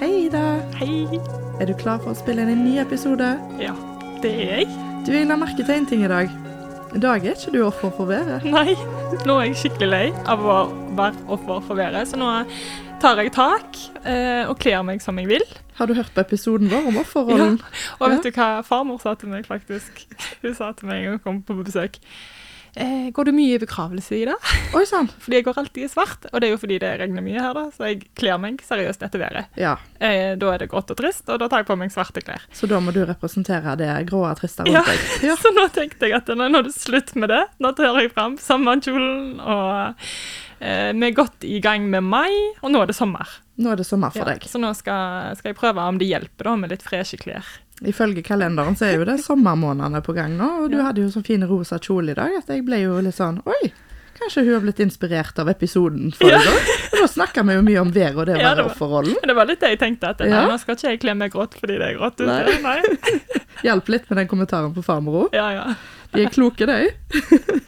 Hei, 0.00 0.26
Ida. 0.26 0.42
Hei. 0.78 1.20
Er 1.60 1.66
du 1.70 1.74
klar 1.78 2.00
for 2.02 2.12
å 2.12 2.16
spille 2.18 2.42
inn 2.44 2.52
en 2.52 2.64
ny 2.66 2.76
episode? 2.82 3.28
Ja, 3.60 3.72
det 4.22 4.32
er 4.34 4.50
jeg. 4.60 4.66
Du, 5.06 5.12
jeg 5.14 5.28
la 5.28 5.36
merke 5.40 5.64
til 5.64 5.74
en 5.76 5.86
ting 5.88 6.02
i 6.04 6.10
dag. 6.10 6.32
I 6.96 7.00
dag 7.02 7.24
er 7.26 7.36
ikke 7.36 7.52
du 7.54 7.60
offer 7.66 7.92
for 7.96 8.08
været. 8.10 8.44
Nei, 8.48 8.74
nå 9.28 9.36
er 9.40 9.48
jeg 9.50 9.58
skikkelig 9.62 9.88
lei 9.92 10.04
av 10.28 10.42
å 10.44 10.58
være 10.96 11.26
offer 11.36 11.62
for 11.66 11.78
været, 11.80 12.08
så 12.10 12.18
nå 12.20 12.30
tar 13.02 13.20
jeg 13.20 13.32
tak 13.36 13.76
eh, 14.08 14.46
og 14.48 14.56
kler 14.62 14.84
meg 14.86 15.02
som 15.04 15.18
jeg 15.20 15.28
vil. 15.34 15.44
Har 15.76 15.90
du 15.90 15.96
hørt 15.98 16.12
på 16.16 16.22
episoden 16.24 16.70
vår 16.72 16.86
om 16.88 16.96
offerrollen? 17.02 17.58
Ja, 17.60 17.96
Og 18.00 18.14
vet 18.14 18.24
Ja. 18.24 18.30
du 18.30 18.38
hva 18.40 18.48
farmor 18.64 19.00
sa 19.02 19.12
til 19.20 19.28
meg, 19.32 19.44
faktisk? 19.48 20.06
Hun 20.42 20.54
sa 20.56 20.70
til 20.72 20.88
meg 20.88 21.02
en 21.02 21.04
gang 21.04 21.18
hun 21.18 21.24
kom 21.26 21.42
på 21.44 21.58
besøk. 21.66 21.98
Eh, 22.76 23.06
går 23.16 23.24
du 23.24 23.32
mye 23.32 23.54
i 23.56 23.58
begravelse 23.62 24.12
i 24.18 24.24
det? 24.28 24.34
Oi 24.76 24.82
sann. 24.84 25.06
Fordi 25.24 25.38
jeg 25.38 25.46
går 25.46 25.58
alltid 25.62 25.86
i 25.86 25.88
svart, 25.88 26.26
og 26.28 26.42
det 26.42 26.48
er 26.50 26.52
jo 26.52 26.58
fordi 26.60 26.76
det 26.82 26.90
regner 27.00 27.24
mye 27.24 27.40
her, 27.40 27.54
da, 27.56 27.62
så 27.72 27.86
jeg 27.88 28.02
kler 28.20 28.36
meg 28.42 28.60
seriøst 28.66 29.04
etter 29.06 29.22
været. 29.22 29.46
Ja, 29.56 29.76
Eh, 29.96 30.34
da 30.36 30.50
er 30.52 30.60
det 30.60 30.66
grått 30.68 30.90
og 30.92 30.98
trist, 30.98 31.24
og 31.32 31.38
da 31.40 31.46
tar 31.48 31.62
jeg 31.62 31.68
på 31.70 31.76
meg 31.80 31.88
svarte 31.94 32.20
klær. 32.20 32.42
så 32.52 32.68
da 32.68 32.76
må 32.84 32.92
du 32.92 32.98
representere 33.08 33.72
det 33.80 33.88
grå 34.10 34.26
og 34.28 34.36
triste 34.36 34.66
Ja. 34.68 34.82
rundt 34.84 34.92
deg. 34.92 35.24
Ja. 35.30 35.36
Så 35.40 35.54
nå 35.56 35.64
tenkte 35.72 36.10
jeg 36.10 36.18
at 36.18 36.28
nå 36.36 36.50
er 36.52 36.66
det 36.68 36.74
slutt 36.76 37.14
med 37.16 37.30
det. 37.32 37.40
Nå 37.64 37.72
tør 37.78 37.96
jeg 38.02 38.12
fram 38.12 38.36
sommerkjolen, 38.36 39.40
og 39.40 39.96
eh, 40.60 40.92
vi 40.92 41.08
er 41.08 41.16
godt 41.16 41.48
i 41.48 41.60
gang 41.64 41.88
med 41.88 42.04
mai, 42.04 42.28
og 42.60 42.70
nå 42.76 42.82
er 42.84 42.92
det 42.92 42.98
sommer. 42.98 43.24
Nå 43.56 43.72
er 43.72 43.80
det 43.80 43.86
sommer 43.88 44.12
for 44.12 44.20
Ja, 44.28 44.34
deg. 44.36 44.44
Så 44.52 44.60
nå 44.60 44.74
skal, 44.76 45.32
skal 45.40 45.54
jeg 45.54 45.56
prøve 45.56 45.80
om 45.80 45.96
det 45.96 46.10
hjelper 46.12 46.50
da, 46.50 46.56
med 46.60 46.74
litt 46.76 46.84
freshe 46.84 47.16
klær. 47.16 47.48
Ifølge 47.84 48.22
kalenderen 48.24 48.76
så 48.76 48.86
er 48.88 48.94
jo 48.96 49.04
det 49.04 49.18
sommermånedene 49.20 50.00
på 50.02 50.14
gang 50.16 50.32
nå, 50.38 50.46
og 50.64 50.70
du 50.72 50.78
hadde 50.80 51.02
jo 51.04 51.10
så 51.12 51.20
fin 51.26 51.42
rosa 51.44 51.76
kjole 51.78 52.14
i 52.14 52.16
dag 52.16 52.32
at 52.38 52.48
jeg 52.48 52.64
ble 52.64 52.78
jo 52.80 52.94
litt 53.04 53.14
sånn 53.18 53.42
Oi, 53.44 53.68
kanskje 54.16 54.46
hun 54.46 54.54
har 54.54 54.62
blitt 54.64 54.80
inspirert 54.80 55.36
av 55.42 55.50
episoden 55.52 56.08
forrige 56.16 56.38
Ja. 56.40 56.54
gang? 56.54 56.70
Og 56.94 57.02
da 57.02 57.08
snakka 57.12 57.44
vi 57.44 57.52
jo 57.58 57.62
mye 57.66 57.80
om 57.82 57.90
været 57.92 58.16
og 58.16 58.26
det 58.30 58.38
Ja, 58.40 58.48
var 58.48 58.54
det 58.56 58.64
var- 58.64 58.70
offerrollen. 58.72 59.16
Det 59.28 59.36
var 59.36 59.44
litt 59.50 59.60
det 59.60 59.68
jeg 59.74 59.78
tenkte, 59.82 60.08
at 60.08 60.20
Ja. 60.24 60.46
nå 60.48 60.56
skal 60.58 60.74
ikke 60.74 60.88
jeg 60.88 61.00
kle 61.00 61.14
meg 61.14 61.32
grått 61.32 61.54
fordi 61.60 61.76
det 61.76 61.90
er 61.90 61.98
grått 61.98 62.16
ute. 62.20 62.26
Nei. 62.26 62.80
Nei. 62.80 62.80
Hjelp 63.66 63.88
litt 63.92 64.08
med 64.10 64.16
den 64.22 64.28
kommentaren 64.28 64.72
på 64.74 64.82
farmor 64.84 65.26
òg. 65.26 65.34
Ja, 65.36 65.50
ja. 65.52 65.74
De 66.14 66.24
er 66.24 66.30
kloke, 66.32 66.64
de. 66.64 66.92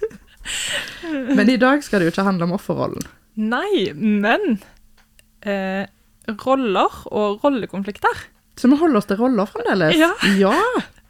Men 1.36 1.50
i 1.50 1.56
dag 1.60 1.82
skal 1.84 2.00
det 2.00 2.08
jo 2.08 2.12
ikke 2.14 2.24
handle 2.24 2.44
om 2.48 2.52
offerrollen. 2.56 3.04
Nei, 3.36 3.92
men 3.94 4.58
eh, 5.44 5.84
roller 6.44 6.96
og 7.12 7.44
rollekonflikter. 7.44 8.24
Så 8.58 8.68
vi 8.72 8.76
holder 8.80 8.98
oss 9.00 9.06
til 9.06 9.16
roller 9.20 9.46
fremdeles? 9.46 9.94
Ja. 9.96 10.10
ja 10.38 10.54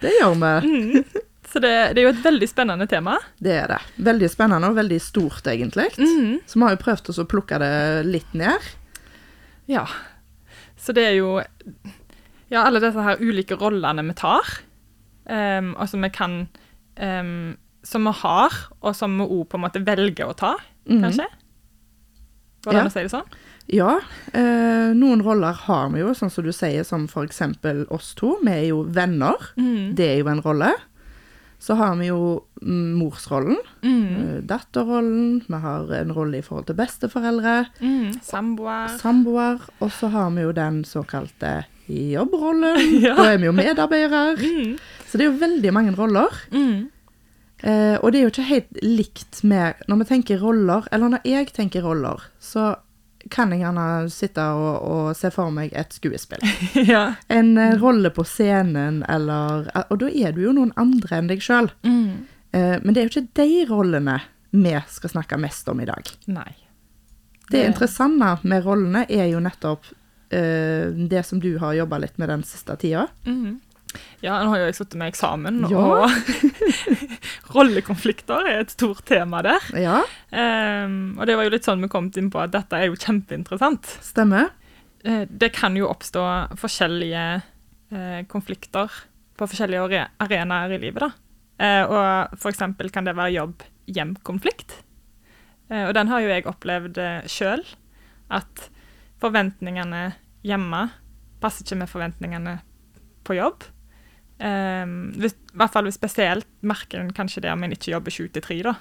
det 0.02 0.12
gjør 0.20 0.36
vi. 0.42 0.52
Mm. 0.68 1.04
Så 1.48 1.62
det, 1.64 1.70
det 1.96 2.02
er 2.02 2.04
jo 2.04 2.10
et 2.12 2.18
veldig 2.26 2.46
spennende 2.50 2.84
tema. 2.86 3.14
Det 3.40 3.54
er 3.56 3.70
det. 3.72 3.78
Veldig 4.04 4.28
spennende 4.28 4.68
og 4.68 4.74
veldig 4.76 4.98
stort, 5.00 5.46
egentlig. 5.48 5.86
Mm. 5.96 6.34
Så 6.44 6.58
vi 6.58 6.64
har 6.66 6.74
jo 6.74 6.80
prøvd 6.82 7.08
oss 7.08 7.20
å 7.22 7.24
plukke 7.24 7.56
det 7.62 7.70
litt 8.04 8.34
ned. 8.36 8.66
Ja. 9.72 9.86
Så 10.76 10.92
det 10.92 11.06
er 11.08 11.16
jo 11.16 11.30
Ja, 12.52 12.66
alle 12.66 12.82
disse 12.84 13.00
her 13.00 13.16
ulike 13.24 13.56
rollene 13.60 14.04
vi 14.10 14.14
tar, 14.20 14.44
um, 15.28 15.72
og 15.80 15.88
som 15.88 16.04
vi 16.04 16.10
kan 16.12 16.36
um, 17.00 17.56
Som 17.84 18.04
vi 18.04 18.12
har, 18.20 18.52
og 18.82 18.92
som 18.96 19.16
vi 19.16 19.24
òg 19.24 19.46
på 19.48 19.56
en 19.56 19.64
måte 19.64 19.80
velger 19.88 20.28
å 20.28 20.36
ta, 20.36 20.52
Mhm. 20.84 21.00
kanskje? 21.06 21.26
Hvordan 22.64 22.82
Ja. 22.84 22.88
å 22.88 22.92
si 22.92 23.00
det 23.08 23.10
sånn? 23.12 23.28
Ja, 23.68 23.98
eh, 24.32 24.90
noen 24.96 25.20
roller 25.22 25.52
har 25.66 25.90
vi 25.92 26.00
jo, 26.00 26.14
sånn 26.16 26.30
som 26.32 26.44
du 26.46 26.52
sier, 26.56 26.84
som 26.88 27.06
eksempel 27.26 27.82
oss 27.92 28.14
to. 28.16 28.38
Vi 28.42 28.50
er 28.54 28.66
jo 28.70 28.82
venner. 28.84 29.36
Mm. 29.60 29.94
Det 29.98 30.06
er 30.14 30.18
jo 30.22 30.30
en 30.32 30.40
rolle. 30.44 30.70
Så 31.60 31.74
har 31.74 31.96
vi 31.98 32.06
jo 32.06 32.44
mm, 32.62 32.94
morsrollen, 33.00 33.56
Mm. 33.82 34.04
eh, 34.16 34.40
datterrollen, 34.46 35.42
vi 35.48 35.58
har 35.60 35.90
en 36.00 36.12
rolle 36.14 36.38
i 36.38 36.42
forhold 36.46 36.66
til 36.66 36.76
besteforeldre, 36.78 37.66
Mm. 37.80 38.12
Samboer. 38.22 38.88
samboer, 38.98 39.60
og 39.80 39.90
så 39.90 40.08
har 40.10 40.30
vi 40.30 40.42
jo 40.42 40.52
den 40.52 40.84
såkalte 40.84 41.64
jobbrollen. 41.88 42.78
Ja. 43.02 43.14
Da 43.16 43.32
er 43.32 43.38
vi 43.38 43.46
jo 43.46 43.52
medarbeidere. 43.52 44.36
Mm. 44.38 44.78
Så 45.06 45.18
det 45.18 45.26
er 45.26 45.32
jo 45.32 45.38
veldig 45.46 45.72
mange 45.74 45.94
roller. 45.98 46.30
Mm. 46.52 46.88
Eh, 47.64 47.98
og 48.02 48.12
det 48.12 48.20
er 48.20 48.22
jo 48.22 48.30
ikke 48.30 48.46
helt 48.54 48.76
likt 48.84 49.42
med 49.42 49.74
Når 49.88 49.98
vi 49.98 50.04
tenker 50.04 50.38
roller, 50.38 50.84
eller 50.92 51.08
når 51.08 51.20
jeg 51.26 51.48
tenker 51.52 51.82
roller, 51.82 52.22
så 52.40 52.76
kan 53.32 53.52
jeg 53.52 53.62
gjerne 53.62 53.86
sitte 54.12 54.44
og, 54.56 54.72
og 54.84 55.10
se 55.16 55.30
for 55.34 55.52
meg 55.54 55.74
et 55.76 55.94
skuespill. 55.96 56.42
ja. 56.92 57.04
En 57.32 57.54
eh, 57.58 57.76
rolle 57.80 58.12
på 58.14 58.24
scenen, 58.26 59.02
eller 59.08 59.68
Og 59.88 60.00
da 60.02 60.10
er 60.10 60.34
du 60.36 60.42
jo 60.46 60.54
noen 60.56 60.72
andre 60.80 61.20
enn 61.20 61.30
deg 61.30 61.44
sjøl. 61.44 61.70
Mm. 61.86 62.26
Eh, 62.52 62.76
men 62.82 62.94
det 62.94 63.02
er 63.02 63.08
jo 63.08 63.14
ikke 63.14 63.40
de 63.42 63.50
rollene 63.70 64.18
vi 64.50 64.72
skal 64.88 65.12
snakke 65.12 65.38
mest 65.40 65.68
om 65.68 65.80
i 65.80 65.88
dag. 65.88 66.08
Nei. 66.32 66.50
Det 67.48 67.64
interessante 67.64 68.48
med 68.48 68.64
rollene 68.64 69.04
er 69.08 69.28
jo 69.30 69.40
nettopp 69.40 69.86
eh, 70.32 70.88
det 70.92 71.22
som 71.24 71.40
du 71.40 71.54
har 71.60 71.76
jobba 71.76 72.00
litt 72.02 72.18
med 72.20 72.28
den 72.32 72.44
siste 72.44 72.76
tida. 72.80 73.06
Mm. 73.24 73.58
Ja, 74.20 74.36
nå 74.44 74.50
har 74.52 74.60
jo 74.60 74.66
jeg 74.68 74.76
sittet 74.76 74.98
med 75.00 75.12
eksamen, 75.12 75.62
Ja. 75.70 75.78
og 75.78 76.10
rollekonflikter 77.54 78.46
er 78.50 78.62
et 78.62 78.72
stort 78.74 79.04
tema 79.08 79.42
der. 79.46 79.68
Ja, 79.78 80.02
Um, 80.28 81.14
og 81.16 81.24
det 81.24 81.38
var 81.38 81.46
jo 81.46 81.52
litt 81.54 81.64
sånn 81.64 81.80
vi 81.80 81.88
kom 81.88 82.10
inn 82.20 82.26
på 82.28 82.40
at 82.42 82.50
dette 82.52 82.76
er 82.76 82.90
jo 82.90 82.98
kjempeinteressant. 83.00 83.86
stemmer. 84.04 84.50
Uh, 85.06 85.24
det 85.24 85.54
kan 85.56 85.72
jo 85.78 85.88
oppstå 85.88 86.20
forskjellige 86.60 87.22
uh, 87.94 88.18
konflikter 88.28 88.92
på 89.40 89.48
forskjellige 89.48 90.02
arenaer 90.20 90.74
i 90.76 90.80
livet, 90.82 91.00
da. 91.06 91.08
Uh, 91.58 91.84
og 91.88 92.36
for 92.42 92.52
eksempel 92.52 92.92
kan 92.92 93.08
det 93.08 93.16
være 93.16 93.38
jobb-hjem-konflikt. 93.38 94.82
Og 95.68 95.90
den 95.96 96.08
har 96.08 96.20
jo 96.24 96.28
jeg 96.28 96.46
opplevd 96.48 96.96
uh, 97.00 97.24
sjøl. 97.28 97.64
At 98.32 98.68
forventningene 99.20 100.10
hjemme 100.44 100.84
passer 101.40 101.64
ikke 101.64 101.80
med 101.82 101.90
forventningene 101.92 102.54
på 103.24 103.36
jobb. 103.36 103.64
Um, 104.38 105.12
hvis, 105.18 105.32
I 105.34 105.56
hvert 105.58 105.72
fall 105.74 105.88
hvis 105.88 105.96
spesielt 105.98 106.46
merker 106.62 107.00
en 107.02 107.10
kanskje 107.16 107.42
det 107.42 107.50
om 107.50 107.64
en 107.66 107.72
ikke 107.74 107.90
jobber 107.90 108.14
sju 108.14 108.28
til 108.30 108.42
3, 108.44 108.58
da. 108.68 108.74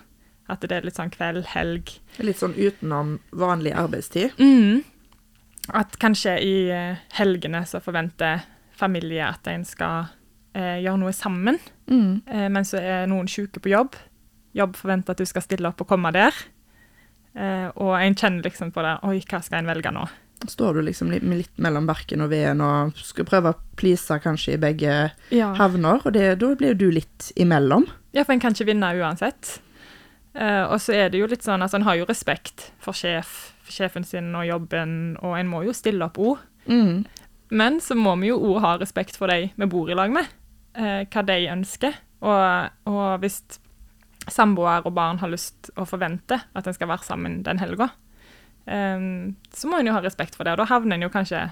At 0.47 0.61
det 0.63 0.71
er 0.77 0.85
litt 0.85 0.95
sånn 0.95 1.09
kveld, 1.11 1.43
helg, 1.55 1.89
Litt 2.23 2.37
sånn 2.39 2.53
utenom 2.55 3.17
vanlig 3.35 3.73
arbeidstid. 3.75 4.37
Mm. 4.39 4.83
At 5.75 5.97
kanskje 5.99 6.37
i 6.39 6.53
eh, 6.71 7.01
helgene 7.17 7.65
så 7.67 7.81
forventer 7.83 8.45
familie 8.77 9.25
at 9.27 9.47
en 9.51 9.65
skal 9.67 10.05
eh, 10.55 10.77
gjøre 10.85 11.01
noe 11.03 11.15
sammen, 11.15 11.57
Mm. 11.87 12.21
eh, 12.27 12.47
men 12.51 12.65
så 12.67 12.77
er 12.83 13.05
noen 13.07 13.27
syke 13.31 13.61
på 13.63 13.69
jobb. 13.71 13.93
Jobb 14.55 14.75
forventer 14.75 15.13
at 15.15 15.21
du 15.21 15.25
skal 15.25 15.41
stille 15.45 15.67
opp 15.69 15.81
og 15.81 15.87
komme 15.87 16.11
der. 16.11 16.35
Eh, 17.35 17.67
og 17.75 17.93
en 17.99 18.15
kjenner 18.17 18.43
liksom 18.43 18.71
på 18.75 18.81
det 18.83 18.95
Oi, 19.07 19.19
hva 19.29 19.39
skal 19.45 19.61
en 19.61 19.69
velge 19.69 19.91
nå? 19.93 20.03
Står 20.45 20.77
du 20.77 20.83
liksom 20.85 21.09
litt, 21.11 21.23
litt 21.25 21.61
mellom 21.61 21.87
barken 21.89 22.21
og 22.21 22.29
veden 22.29 22.61
og 22.61 22.97
skal 23.01 23.25
prøve 23.25 23.53
å 23.53 23.57
please 23.79 24.19
kanskje 24.21 24.53
i 24.53 24.59
begge 24.61 24.97
Ja, 25.33 25.49
havner, 25.57 26.03
og 26.05 26.13
det, 26.13 26.35
da 26.43 26.51
blir 26.59 26.77
du 26.77 26.89
litt 26.93 27.31
imellom. 27.39 27.87
Ja, 28.13 28.23
for 28.23 28.35
en 28.35 28.43
kan 28.43 28.53
ikke 28.53 28.69
vinne 28.69 28.93
uansett. 28.99 29.57
Uh, 30.37 30.69
og 30.69 30.77
så 30.83 30.93
er 30.93 31.09
det 31.09 31.23
jo 31.23 31.29
litt 31.29 31.45
sånn 31.45 31.63
altså 31.65 31.79
en 31.79 31.87
har 31.87 31.97
jo 31.97 32.05
respekt 32.05 32.67
for 32.83 32.93
sjef, 32.97 33.55
for 33.65 33.73
sjefen 33.73 34.05
sin 34.05 34.29
og 34.37 34.45
jobben, 34.45 34.91
og 35.25 35.33
en 35.39 35.49
må 35.49 35.63
jo 35.65 35.73
stille 35.73 36.05
opp 36.05 36.19
òg. 36.21 36.43
Mm. 36.69 37.07
Men 37.57 37.79
så 37.81 37.97
må 37.97 38.13
vi 38.21 38.29
jo 38.29 38.37
òg 38.51 38.59
ha 38.61 38.75
respekt 38.77 39.17
for 39.17 39.31
de 39.33 39.49
vi 39.55 39.69
bor 39.71 39.89
i 39.89 39.97
lag 39.97 40.13
med, 40.13 40.29
uh, 40.77 41.01
hva 41.09 41.25
de 41.25 41.39
ønsker. 41.55 41.97
Og, 42.21 42.77
og 42.89 43.23
hvis 43.23 43.41
samboer 44.27 44.85
og 44.85 44.93
barn 44.97 45.21
har 45.21 45.31
lyst 45.31 45.71
å 45.77 45.85
forvente 45.87 46.37
at 46.37 46.67
en 46.67 46.75
skal 46.75 46.89
være 46.91 47.05
sammen 47.07 47.41
den 47.45 47.61
helga, 47.61 47.89
så 48.67 49.69
må 49.71 49.79
en 49.79 49.87
jo 49.87 49.93
ha 49.95 50.01
respekt 50.03 50.35
for 50.35 50.43
det. 50.43 50.53
Og 50.57 50.61
da 50.61 50.67
havner 50.69 50.97
en 50.97 51.05
jo 51.05 51.09
kanskje 51.13 51.45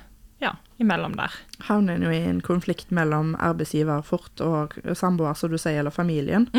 ja, 0.44 0.50
imellom 0.84 1.14
der. 1.16 1.32
Havner 1.70 1.96
en 1.96 2.04
jo 2.04 2.12
i 2.12 2.20
en 2.28 2.42
konflikt 2.44 2.90
mellom 2.92 3.36
arbeidsgiver 3.40 4.04
fort 4.04 4.42
og 4.44 4.76
samboer, 5.00 5.38
som 5.40 5.54
du 5.54 5.58
sier, 5.58 5.80
eller 5.80 5.96
familien. 5.96 6.50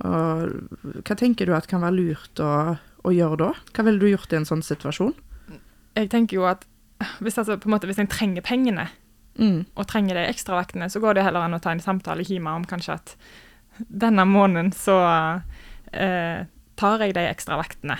Og 0.00 1.02
hva 1.04 1.16
tenker 1.20 1.46
du 1.46 1.52
at 1.56 1.68
kan 1.68 1.84
være 1.84 1.98
lurt 1.98 2.40
å, 2.40 2.78
å 3.04 3.12
gjøre 3.12 3.36
da? 3.42 3.50
Hva 3.76 3.84
ville 3.84 4.00
du 4.00 4.08
gjort 4.08 4.32
i 4.32 4.40
en 4.40 4.48
sånn 4.48 4.64
situasjon? 4.64 5.12
Jeg 5.98 6.08
tenker 6.12 6.38
jo 6.40 6.48
at 6.48 6.64
hvis, 7.20 7.36
altså, 7.40 7.58
på 7.60 7.68
en 7.68 7.74
måte, 7.76 7.88
hvis 7.90 8.00
en 8.00 8.10
trenger 8.10 8.44
pengene, 8.46 8.88
Mm. 9.40 9.62
og 9.78 9.86
trenger 9.88 10.18
de 10.18 10.24
ekstravaktene, 10.28 10.88
så 10.90 11.00
går 11.00 11.14
det 11.16 11.22
heller 11.24 11.44
an 11.46 11.54
å 11.54 11.60
ta 11.62 11.70
en 11.72 11.80
samtale 11.80 12.24
hjemme 12.26 12.50
om 12.50 12.64
kanskje 12.68 12.96
at 12.98 13.12
denne 13.88 14.24
måneden 14.28 14.72
så 14.76 14.96
eh, 15.94 16.42
tar 16.76 17.04
jeg 17.04 17.14
de 17.16 17.22
ekstravaktene 17.30 17.96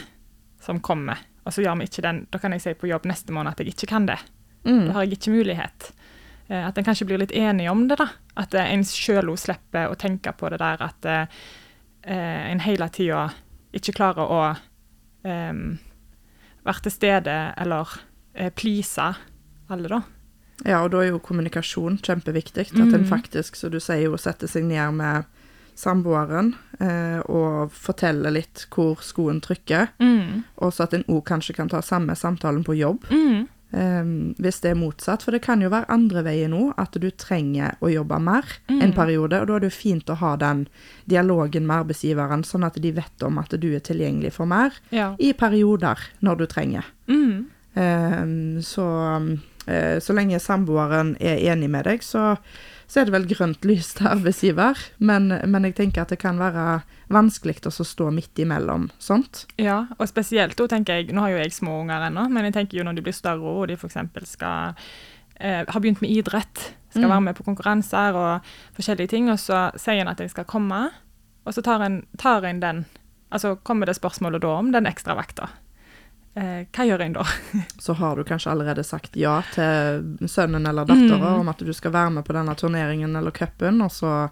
som 0.61 0.83
kommer, 0.85 1.23
og 1.51 1.57
så 1.57 1.65
gjør 1.67 1.81
vi 1.83 1.89
ikke 1.91 2.05
den. 2.07 2.23
Da 2.31 2.39
kan 2.39 2.55
jeg 2.55 2.63
si 2.63 2.73
på 2.79 2.89
jobb 2.89 3.09
neste 3.11 3.35
måned 3.35 3.51
at 3.57 3.59
jeg 3.65 3.75
ikke 3.75 3.91
kan 3.91 4.07
det. 4.07 4.19
Da 4.63 4.71
Mm. 4.71 4.91
har 4.95 5.03
jeg 5.05 5.17
ikke 5.19 5.33
mulighet. 5.35 5.91
Eh, 6.51 6.67
at 6.67 6.79
en 6.79 6.85
kanskje 6.85 7.07
blir 7.09 7.19
litt 7.19 7.33
enige 7.35 7.71
om 7.71 7.87
det, 7.89 7.99
da. 7.99 8.07
At 8.37 8.55
eh, 8.55 8.71
en 8.75 8.83
sjøl 8.85 9.31
slipper 9.39 9.91
å 9.91 9.97
tenke 9.99 10.33
på 10.37 10.51
det 10.51 10.59
der 10.61 10.83
at 10.83 11.05
eh, 11.07 11.27
eh, 12.05 12.51
en 12.53 12.61
hele 12.61 12.89
tida 12.93 13.31
ikke 13.75 13.95
klarer 13.97 14.31
å 14.31 14.41
eh, 15.25 15.53
være 16.67 16.83
til 16.87 16.93
stede 16.93 17.37
eller 17.59 17.89
eh, 18.35 18.51
please 18.55 19.01
alle, 19.71 19.89
da. 19.89 20.01
Ja, 20.67 20.83
og 20.85 20.91
da 20.93 20.99
er 21.01 21.09
jo 21.15 21.19
kommunikasjon 21.25 22.01
kjempeviktig. 22.05 22.67
At 22.75 22.93
en 22.93 23.07
Mhm. 23.07 23.09
faktisk, 23.09 23.57
som 23.57 23.71
du 23.71 23.79
sier, 23.81 24.13
setter 24.19 24.47
seg 24.47 24.65
ned 24.65 24.93
med 24.95 25.25
samboeren 25.79 26.55
eh, 26.81 27.21
og 27.31 27.71
fortelle 27.73 28.31
litt 28.35 28.67
hvor 28.73 29.01
skoen 29.05 29.41
trykker. 29.45 29.93
Mm. 30.01 30.43
Og 30.65 30.73
så 30.75 30.85
at 30.87 30.95
en 30.97 31.07
òg 31.09 31.25
kanskje 31.29 31.55
kan 31.57 31.69
ta 31.69 31.83
samme 31.83 32.17
samtalen 32.17 32.65
på 32.67 32.75
jobb. 32.79 33.07
Mm. 33.11 33.49
Um, 33.71 34.35
hvis 34.43 34.57
det 34.65 34.73
er 34.73 34.79
motsatt. 34.81 35.23
For 35.23 35.31
det 35.31 35.45
kan 35.45 35.61
jo 35.63 35.69
være 35.71 35.87
andre 35.95 36.25
veien 36.27 36.51
nå, 36.51 36.73
at 36.75 36.97
du 36.99 37.07
trenger 37.15 37.77
å 37.79 37.87
jobbe 37.93 38.19
mer 38.19 38.43
en 38.67 38.91
periode. 38.97 39.39
Og 39.39 39.47
da 39.47 39.55
er 39.55 39.63
det 39.63 39.71
jo 39.71 39.77
fint 39.77 40.11
å 40.11 40.17
ha 40.19 40.33
den 40.41 40.65
dialogen 41.07 41.69
med 41.69 41.85
arbeidsgiveren, 41.85 42.43
sånn 42.43 42.67
at 42.67 42.81
de 42.83 42.91
vet 42.97 43.23
om 43.23 43.39
at 43.39 43.55
du 43.63 43.69
er 43.71 43.85
tilgjengelig 43.87 44.33
for 44.41 44.51
mer 44.51 44.75
Ja. 44.91 45.13
i 45.23 45.31
perioder 45.33 46.03
når 46.19 46.37
du 46.43 46.47
trenger. 46.51 46.85
Mm. 47.07 47.47
Så, 48.67 48.87
eh, 49.67 49.99
så 50.03 50.13
lenge 50.19 50.41
samboeren 50.43 51.15
er 51.21 51.39
enig 51.53 51.71
med 51.71 51.85
deg, 51.87 52.03
så, 52.03 52.37
så 52.91 53.01
er 53.01 53.07
det 53.07 53.15
vel 53.15 53.27
grønt 53.31 53.63
lys 53.69 53.93
til 53.95 54.09
arbeidsgiver. 54.11 54.79
Men, 54.99 55.29
men 55.47 55.69
jeg 55.69 55.77
tenker 55.79 56.03
at 56.03 56.11
det 56.11 56.19
kan 56.19 56.41
være 56.43 56.81
vanskelig 57.15 57.61
å 57.71 57.71
stå 57.87 58.09
midt 58.15 58.43
imellom 58.43 58.89
sånt. 58.99 59.45
Ja, 59.63 59.85
og 59.99 60.11
spesielt 60.11 60.59
da 60.59 60.67
tenker 60.73 60.99
jeg 60.99 61.15
Nå 61.15 61.23
har 61.23 61.31
jo 61.37 61.39
jeg 61.39 61.55
små 61.55 61.77
unger 61.85 62.09
ennå, 62.09 62.27
men 62.35 62.49
jeg 62.49 62.57
tenker 62.59 62.81
jo 62.81 62.85
når 62.89 62.99
de 62.99 63.05
blir 63.07 63.15
større 63.15 63.47
og 63.63 63.69
de 63.71 63.79
f.eks. 63.79 63.97
skal 64.33 64.75
eh, 65.39 65.63
har 65.71 65.81
begynt 65.81 66.03
med 66.03 66.11
idrett, 66.11 66.73
skal 66.91 67.07
Mm. 67.07 67.11
være 67.15 67.21
med 67.29 67.37
på 67.39 67.45
konkurranser 67.47 68.17
og 68.19 68.49
forskjellige 68.75 69.09
ting, 69.15 69.31
og 69.31 69.39
så 69.39 69.71
sier 69.79 70.01
en 70.03 70.09
at 70.11 70.19
jeg 70.19 70.31
skal 70.35 70.45
komme, 70.45 70.91
og 71.47 71.55
så 71.55 71.63
tar 71.63 71.81
en, 71.87 72.03
tar 72.19 72.43
en 72.45 72.61
den 72.61 72.87
Altså 73.31 73.53
kommer 73.63 73.87
det 73.87 73.95
spørsmålet 73.95 74.43
da 74.43 74.49
om 74.59 74.73
den 74.75 74.87
ekstravakta. 74.91 75.47
Eh, 76.39 76.65
hva 76.71 76.85
gjør 76.87 77.01
en 77.03 77.13
da? 77.17 77.25
Så 77.83 77.93
har 77.99 78.17
du 78.17 78.23
kanskje 78.25 78.51
allerede 78.53 78.85
sagt 78.87 79.17
ja 79.19 79.41
til 79.55 80.29
sønnen 80.31 80.67
eller 80.69 80.85
dattera 80.87 81.33
Mm. 81.35 81.41
om 81.41 81.49
at 81.49 81.59
du 81.59 81.73
skal 81.75 81.91
være 81.93 82.11
med 82.11 82.25
på 82.25 82.33
denne 82.37 82.55
turneringen 82.55 83.17
eller 83.19 83.31
cupen, 83.35 83.81
og 83.83 83.91
så 83.91 84.31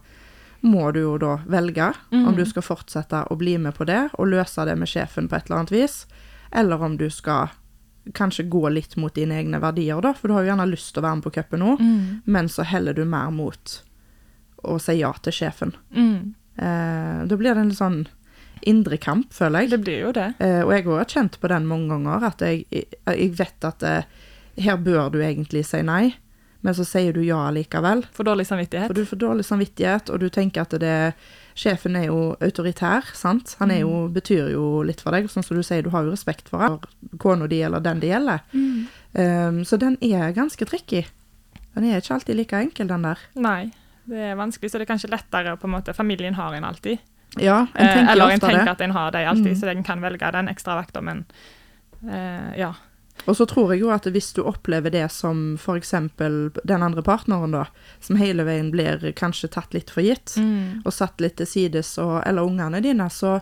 må 0.63 0.93
du 0.95 1.01
jo 1.01 1.19
da 1.19 1.37
velge 1.47 1.93
om 2.13 2.29
Mm. 2.33 2.37
du 2.37 2.45
skal 2.47 2.63
fortsette 2.63 3.25
å 3.31 3.37
bli 3.39 3.57
med 3.59 3.75
på 3.75 3.85
det 3.87 4.11
og 4.19 4.27
løse 4.31 4.65
det 4.67 4.77
med 4.79 4.89
sjefen 4.89 5.29
på 5.29 5.37
et 5.37 5.47
eller 5.51 5.59
annet 5.61 5.71
vis, 5.75 6.07
eller 6.53 6.83
om 6.83 6.97
du 6.97 7.09
skal 7.11 7.49
kanskje 8.15 8.49
gå 8.49 8.63
litt 8.73 8.97
mot 8.97 9.13
dine 9.15 9.35
egne 9.37 9.61
verdier, 9.61 10.01
da, 10.01 10.13
for 10.15 10.29
du 10.29 10.35
har 10.35 10.43
jo 10.47 10.51
gjerne 10.55 10.71
lyst 10.71 10.95
til 10.95 11.03
å 11.03 11.07
være 11.07 11.17
med 11.17 11.25
på 11.25 11.35
cupen 11.35 11.59
nå, 11.61 11.77
Mm. 11.79 12.23
men 12.27 12.49
så 12.49 12.63
heller 12.65 12.95
du 12.95 13.05
mer 13.05 13.31
mot 13.31 13.83
å 14.65 14.79
si 14.81 14.95
ja 15.01 15.13
til 15.13 15.33
sjefen. 15.33 15.75
Mm. 15.95 16.35
Eh, 16.59 17.27
da 17.27 17.37
blir 17.37 17.55
det 17.55 17.59
en 17.61 17.69
litt 17.69 17.79
sånn 17.79 18.07
indre 18.63 18.99
kamp, 19.01 19.33
føler 19.35 19.65
jeg. 19.65 19.73
Det 19.75 19.81
blir 19.83 20.01
jo 20.07 20.15
det. 20.17 20.31
Eh, 20.43 20.63
og 20.65 20.73
jeg 20.75 20.87
har 20.87 21.03
har 21.03 21.13
kjent 21.13 21.41
på 21.41 21.51
den 21.53 21.67
mange 21.69 21.91
ganger, 21.95 22.31
at 22.31 22.43
jeg, 22.43 22.65
jeg 22.71 23.35
vet 23.39 23.69
at 23.69 23.85
eh, 23.87 24.09
her 24.59 24.81
bør 24.83 25.13
du 25.15 25.21
egentlig 25.23 25.65
si 25.67 25.83
nei, 25.87 26.15
men 26.67 26.75
så 26.75 26.85
sier 26.87 27.15
du 27.15 27.21
ja 27.23 27.45
likevel. 27.55 28.03
For 28.15 28.27
dårlig 28.27 28.49
samvittighet. 28.49 28.91
For 28.91 28.99
du 28.99 29.07
får 29.07 29.21
dårlig 29.23 29.47
samvittighet, 29.47 30.11
og 30.11 30.21
du 30.21 30.29
tenker 30.35 30.67
at 30.67 30.75
det 30.83 30.97
Sjefen 31.59 31.97
er 31.99 32.05
jo 32.07 32.37
autoritær, 32.39 33.09
sant? 33.19 33.57
Han 33.59 33.73
jo, 33.75 34.05
betyr 34.15 34.53
jo 34.53 34.85
litt 34.87 35.01
for 35.03 35.11
deg, 35.11 35.27
sånn 35.27 35.43
som 35.43 35.59
du 35.59 35.65
sier, 35.67 35.83
du 35.83 35.91
har 35.91 36.07
jo 36.07 36.13
respekt 36.15 36.47
for 36.53 36.63
ham, 36.63 36.77
kona 37.19 37.49
di 37.51 37.59
eller 37.67 37.83
den 37.83 37.99
det 37.99 38.13
gjelder. 38.13 38.45
Mm. 38.53 38.85
Um, 39.19 39.59
så 39.67 39.75
den 39.83 39.97
er 39.99 40.31
ganske 40.37 40.69
tricky. 40.71 41.03
Den 41.75 41.89
er 41.89 41.99
ikke 41.99 42.15
alltid 42.15 42.39
like 42.39 42.61
enkel, 42.63 42.87
den 42.93 43.09
der. 43.09 43.25
Nei, 43.43 43.73
det 44.07 44.23
er 44.31 44.39
vanskelig, 44.39 44.71
så 44.71 44.79
det 44.79 44.87
er 44.87 44.93
kanskje 44.93 45.11
lettere 45.11 45.57
på 45.59 45.67
en 45.67 45.75
måte 45.75 45.97
Familien 45.99 46.39
har 46.39 46.55
en 46.55 46.69
alltid. 46.69 47.03
Ja, 47.37 47.67
en 47.75 47.87
Eh, 47.87 47.95
tenker 47.95 48.13
eller 48.13 48.31
en 48.31 48.41
tenker 48.41 48.65
det. 48.65 48.71
at 48.71 48.81
en 48.81 48.91
har 48.91 49.11
det 49.13 49.27
alltid, 49.29 49.53
Mm. 49.53 49.61
så 49.61 49.69
en 49.69 49.83
kan 49.85 50.01
velge 50.01 50.33
den 50.33 50.49
ekstra 50.49 50.77
vekta, 50.81 51.01
men 51.03 51.25
eh, 52.11 52.59
ja. 52.59 52.75
Og 53.27 53.37
så 53.37 53.47
tror 53.47 53.73
jeg 53.75 53.81
jo 53.83 53.91
at 53.91 54.05
hvis 54.07 54.33
du 54.33 54.43
opplever 54.47 54.91
det 54.91 55.11
som 55.11 55.57
f.eks. 55.59 55.91
den 55.91 56.83
andre 56.83 57.03
partneren, 57.03 57.51
da, 57.53 57.65
som 58.01 58.17
hele 58.17 58.45
veien 58.47 58.71
blir 58.71 59.13
kanskje 59.13 59.51
tatt 59.51 59.75
litt 59.75 59.91
for 59.91 60.03
gitt, 60.03 60.37
Mm. 60.39 60.83
og 60.87 60.93
satt 60.93 61.21
litt 61.21 61.37
til 61.37 61.47
sides, 61.47 61.99
og, 61.99 62.23
eller 62.27 62.43
ungene 62.47 62.81
dine, 62.83 63.09
så 63.11 63.41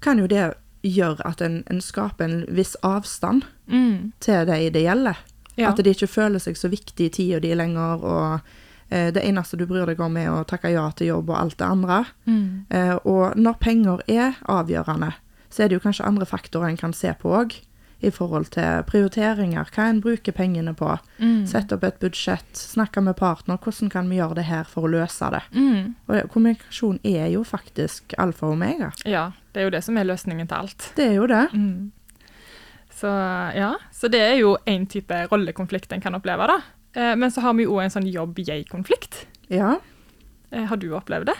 kan 0.00 0.18
jo 0.18 0.26
det 0.26 0.54
gjøre 0.84 1.24
at 1.24 1.40
en, 1.40 1.64
en 1.66 1.80
skaper 1.80 2.24
en 2.24 2.44
viss 2.54 2.76
avstand 2.84 3.44
Mm. 3.68 4.12
til 4.20 4.44
de 4.46 4.70
det 4.70 4.84
gjelder. 4.84 5.16
Ja. 5.56 5.70
At 5.70 5.76
de 5.82 5.90
ikke 5.90 6.06
føler 6.06 6.38
seg 6.38 6.54
så 6.54 6.68
viktig 6.68 7.06
i 7.06 7.08
tida 7.08 7.40
di 7.40 7.54
lenger, 7.54 8.04
og 8.04 8.40
det 8.88 9.22
eneste 9.26 9.58
du 9.58 9.66
bryr 9.66 9.86
deg 9.88 10.00
om 10.02 10.16
er 10.20 10.30
å 10.30 10.44
takke 10.46 10.70
ja 10.70 10.86
til 10.94 11.10
jobb 11.10 11.30
og 11.32 11.38
alt 11.40 11.58
det 11.58 11.66
andre. 11.66 12.02
Mm. 12.26 12.66
Eh, 12.70 12.96
og 13.04 13.38
når 13.38 13.56
penger 13.62 14.04
er 14.06 14.36
avgjørende, 14.50 15.12
så 15.50 15.64
er 15.64 15.70
det 15.70 15.78
jo 15.78 15.86
kanskje 15.86 16.06
andre 16.06 16.28
faktorer 16.28 16.70
en 16.70 16.78
kan 16.80 16.94
se 16.94 17.14
på 17.20 17.34
òg. 17.34 17.56
I 18.04 18.10
forhold 18.12 18.50
til 18.52 18.82
prioriteringer, 18.84 19.70
hva 19.72 19.86
en 19.88 20.02
bruker 20.04 20.34
pengene 20.36 20.74
på. 20.76 20.90
Mm. 21.16 21.46
Sette 21.48 21.78
opp 21.78 21.86
et 21.88 21.96
budsjett, 22.02 22.50
snakke 22.52 23.00
med 23.00 23.16
partner. 23.16 23.56
Hvordan 23.56 23.88
kan 23.90 24.10
vi 24.12 24.18
gjøre 24.18 24.36
det 24.36 24.44
her 24.50 24.68
for 24.68 24.84
å 24.84 24.90
løse 24.92 25.30
det? 25.32 25.40
Mm. 25.56 25.94
Og 26.04 26.28
kommunikasjon 26.34 27.00
er 27.08 27.30
jo 27.32 27.40
faktisk 27.48 28.12
alfa 28.20 28.50
og 28.50 28.58
omega. 28.58 28.90
Ja, 29.08 29.30
det 29.56 29.62
er 29.62 29.70
jo 29.70 29.74
det 29.78 29.80
som 29.88 29.96
er 29.96 30.10
løsningen 30.10 30.44
til 30.44 30.58
alt. 30.60 30.90
Det 30.98 31.08
er 31.08 31.16
jo 31.16 31.30
det. 31.32 31.46
Mm. 31.56 31.88
Så 32.96 33.08
ja, 33.56 33.74
så 33.92 34.12
det 34.12 34.20
er 34.24 34.38
jo 34.42 34.54
én 34.68 34.86
type 34.88 35.24
rollekonflikt 35.32 35.96
en 35.96 36.04
kan 36.04 36.20
oppleve, 36.20 36.52
da. 36.52 36.60
Eh, 36.96 37.12
men 37.16 37.30
så 37.32 37.44
har 37.44 37.56
vi 37.58 37.66
jo 37.66 37.76
òg 37.76 37.86
en 37.86 37.94
sånn 37.98 38.08
jobb-jeg-konflikt. 38.08 39.26
Ja. 39.52 39.76
Eh, 40.50 40.64
har 40.70 40.80
du 40.80 40.88
opplevd 40.96 41.28
det? 41.30 41.36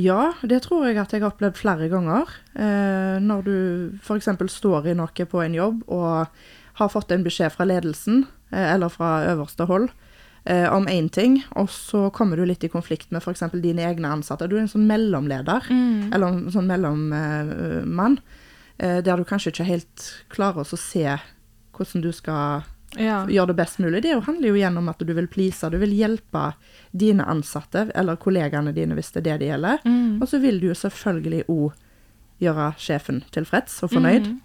Ja, 0.00 0.32
det 0.48 0.62
tror 0.64 0.86
jeg 0.88 0.96
at 0.96 1.12
jeg 1.12 1.20
har 1.20 1.34
opplevd 1.34 1.58
flere 1.60 1.90
ganger. 1.92 2.30
Eh, 2.56 3.18
når 3.20 3.44
du 3.44 3.56
f.eks. 4.00 4.30
står 4.54 4.88
i 4.88 4.96
noe 4.96 5.26
på 5.28 5.42
en 5.44 5.58
jobb 5.58 5.82
og 5.92 6.32
har 6.80 6.92
fått 6.92 7.12
en 7.12 7.26
beskjed 7.26 7.52
fra 7.52 7.68
ledelsen, 7.68 8.24
eller 8.52 8.88
fra 8.92 9.18
øverste 9.32 9.64
hold, 9.68 9.92
om 10.44 10.88
én 10.90 11.06
ting, 11.12 11.36
og 11.54 11.68
så 11.70 12.08
kommer 12.12 12.36
du 12.36 12.42
litt 12.48 12.64
i 12.66 12.70
konflikt 12.72 13.12
med 13.14 13.22
f.eks. 13.22 13.44
dine 13.62 13.84
egne 13.86 14.10
ansatte. 14.10 14.48
Du 14.50 14.56
er 14.56 14.64
en 14.64 14.72
sånn 14.72 14.88
mellomleder, 14.88 15.68
eller 15.68 16.26
en 16.26 16.50
sånn 16.50 16.66
mellommann, 16.66 18.16
der 18.80 19.20
du 19.20 19.24
kanskje 19.28 19.52
ikke 19.52 19.68
helt 19.68 20.08
klarer 20.32 20.64
å 20.64 20.80
se 20.80 21.04
hvordan 21.76 22.04
du 22.04 22.10
skal 22.16 22.66
Ja. 22.96 23.22
gjøre 23.26 23.46
det 23.52 23.56
best 23.56 23.78
mulig. 23.78 24.02
Det 24.02 24.16
handler 24.26 24.48
jo 24.48 24.54
igjen 24.54 24.76
om 24.78 24.88
at 24.88 24.98
du 24.98 25.12
vil 25.14 25.26
please, 25.28 25.70
du 25.70 25.78
vil 25.78 25.92
hjelpe 25.96 26.52
dine 26.92 27.24
ansatte, 27.24 27.90
eller 27.94 28.16
kollegaene 28.16 28.72
dine 28.76 28.94
hvis 28.94 29.12
det 29.12 29.22
er 29.22 29.28
det 29.30 29.38
det 29.40 29.48
gjelder. 29.52 29.78
Mm. 29.84 30.20
Og 30.22 30.28
så 30.28 30.40
vil 30.42 30.60
du 30.60 30.68
jo 30.68 30.74
selvfølgelig 30.74 31.44
òg 31.48 31.72
gjøre 32.42 32.72
sjefen 32.78 33.22
tilfreds 33.32 33.82
og 33.84 33.90
fornøyd. 33.94 34.26
Mm. 34.32 34.40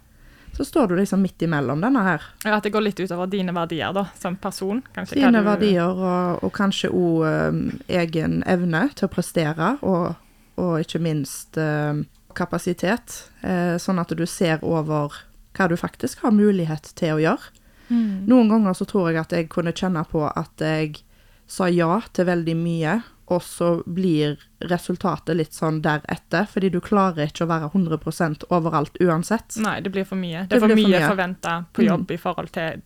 Så 0.56 0.64
står 0.64 0.88
du 0.88 0.94
liksom 0.96 1.20
midt 1.22 1.42
imellom 1.44 1.80
denne 1.84 2.00
her. 2.02 2.22
Ja, 2.44 2.56
At 2.56 2.62
det 2.64 2.72
går 2.72 2.80
litt 2.86 2.98
utover 3.00 3.28
dine 3.30 3.52
verdier 3.54 3.92
da, 3.92 4.06
som 4.18 4.36
person. 4.36 4.80
kanskje. 4.94 5.18
Dine 5.20 5.42
du- 5.42 5.44
verdier 5.46 5.84
og, 5.92 6.42
og 6.42 6.52
kanskje 6.56 6.88
òg 6.90 7.72
egen 7.88 8.42
evne 8.46 8.88
til 8.94 9.06
å 9.08 9.12
prestere, 9.12 9.74
og, 9.82 10.14
og 10.58 10.80
ikke 10.80 10.98
minst 11.04 11.58
eh, 11.60 12.00
kapasitet. 12.34 13.28
eh, 13.42 13.76
sånn 13.78 14.00
at 14.00 14.08
du 14.16 14.24
ser 14.26 14.58
over 14.64 15.12
hva 15.58 15.68
du 15.68 15.76
faktisk 15.76 16.20
har 16.22 16.30
mulighet 16.32 16.92
til 16.98 17.16
å 17.16 17.22
gjøre. 17.22 17.52
Mm. 17.90 18.26
Noen 18.28 18.48
ganger 18.48 18.72
så 18.74 18.84
tror 18.86 19.10
jeg 19.10 19.20
at 19.20 19.30
jeg 19.32 19.48
kunne 19.48 19.72
kjenne 19.72 20.04
på 20.10 20.26
at 20.28 20.58
jeg 20.60 21.02
sa 21.46 21.66
ja 21.72 22.00
til 22.12 22.26
veldig 22.28 22.56
mye, 22.56 23.02
og 23.30 23.42
så 23.42 23.82
blir 23.84 24.36
resultatet 24.64 25.36
litt 25.36 25.52
sånn 25.52 25.82
deretter, 25.84 26.46
fordi 26.48 26.70
du 26.72 26.80
klarer 26.80 27.26
ikke 27.28 27.44
å 27.44 27.48
være 27.48 27.70
100 27.72 28.46
overalt 28.50 28.96
uansett. 29.00 29.56
Nei, 29.60 29.80
det 29.80 29.92
blir 29.92 30.04
for 30.08 30.16
mye. 30.16 30.46
Det 30.46 30.48
Det 30.48 30.56
er 30.56 30.60
for 30.60 30.68
blir 30.74 30.82
for 30.82 30.90
mye 30.90 31.00
mye. 31.00 31.08
forventa 31.10 31.64
på 31.72 31.82
Mm. 31.82 31.86
jobb 31.88 32.10
i 32.10 32.16
forhold 32.16 32.52
til 32.52 32.82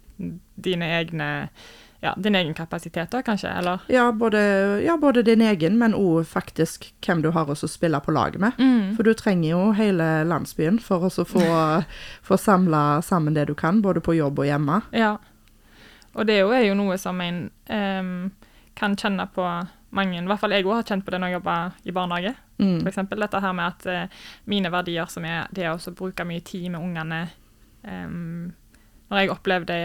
dine 0.60 0.82
egne 1.00 1.48
ja, 2.04 2.14
din 2.16 2.34
egen 2.34 2.54
kapasitet, 2.54 3.10
da, 3.10 3.22
kanskje? 3.22 3.48
Eller? 3.48 3.78
Ja, 3.86 4.12
både, 4.12 4.38
ja, 4.82 4.96
både 4.96 5.22
din 5.22 5.40
egen, 5.40 5.78
men 5.78 5.94
òg 5.94 6.26
faktisk 6.26 6.88
hvem 7.06 7.22
du 7.22 7.28
har 7.30 7.46
å 7.46 7.54
spille 7.54 8.00
på 8.02 8.10
lag 8.10 8.34
med. 8.42 8.58
Mm. 8.58 8.96
For 8.96 9.06
du 9.06 9.14
trenger 9.14 9.52
jo 9.52 9.60
hele 9.78 10.08
landsbyen 10.26 10.80
for 10.82 11.06
å 11.06 11.12
få, 11.12 11.44
få 12.28 12.40
samla 12.42 13.02
sammen 13.06 13.38
det 13.38 13.46
du 13.52 13.54
kan, 13.54 13.78
både 13.86 14.02
på 14.02 14.16
jobb 14.18 14.42
og 14.42 14.50
hjemme. 14.50 14.80
Ja. 14.90 15.12
Og 16.18 16.26
det 16.26 16.40
er 16.42 16.66
jo, 16.66 16.74
noe 16.74 16.98
som 16.98 17.22
en 17.22 17.44
um, 17.70 18.32
kan 18.74 18.98
kjenne 18.98 19.30
på 19.30 19.46
mange 19.94 20.18
I 20.18 20.26
hvert 20.26 20.40
fall 20.40 20.56
jeg 20.56 20.66
òg 20.66 20.80
har 20.80 20.86
kjent 20.88 21.04
på 21.06 21.12
det 21.12 21.20
når 21.22 21.30
jeg 21.30 21.38
jobber 21.38 21.74
i 21.86 21.94
barnehage. 21.94 22.36
Mm. 22.58 22.78
For 22.80 22.90
eksempel 22.90 23.22
dette 23.22 23.46
her 23.46 23.54
med 23.54 23.76
at 23.76 23.86
uh, 23.86 24.22
mine 24.50 24.74
verdier, 24.74 25.06
som 25.06 25.22
er 25.28 25.46
det 25.54 25.70
å 25.70 25.78
bruke 25.94 26.26
mye 26.26 26.42
tid 26.42 26.72
med 26.74 26.82
ungene 26.82 27.26
um, 27.86 28.50
Når 29.06 29.22
jeg 29.22 29.38
opplevde 29.38 29.84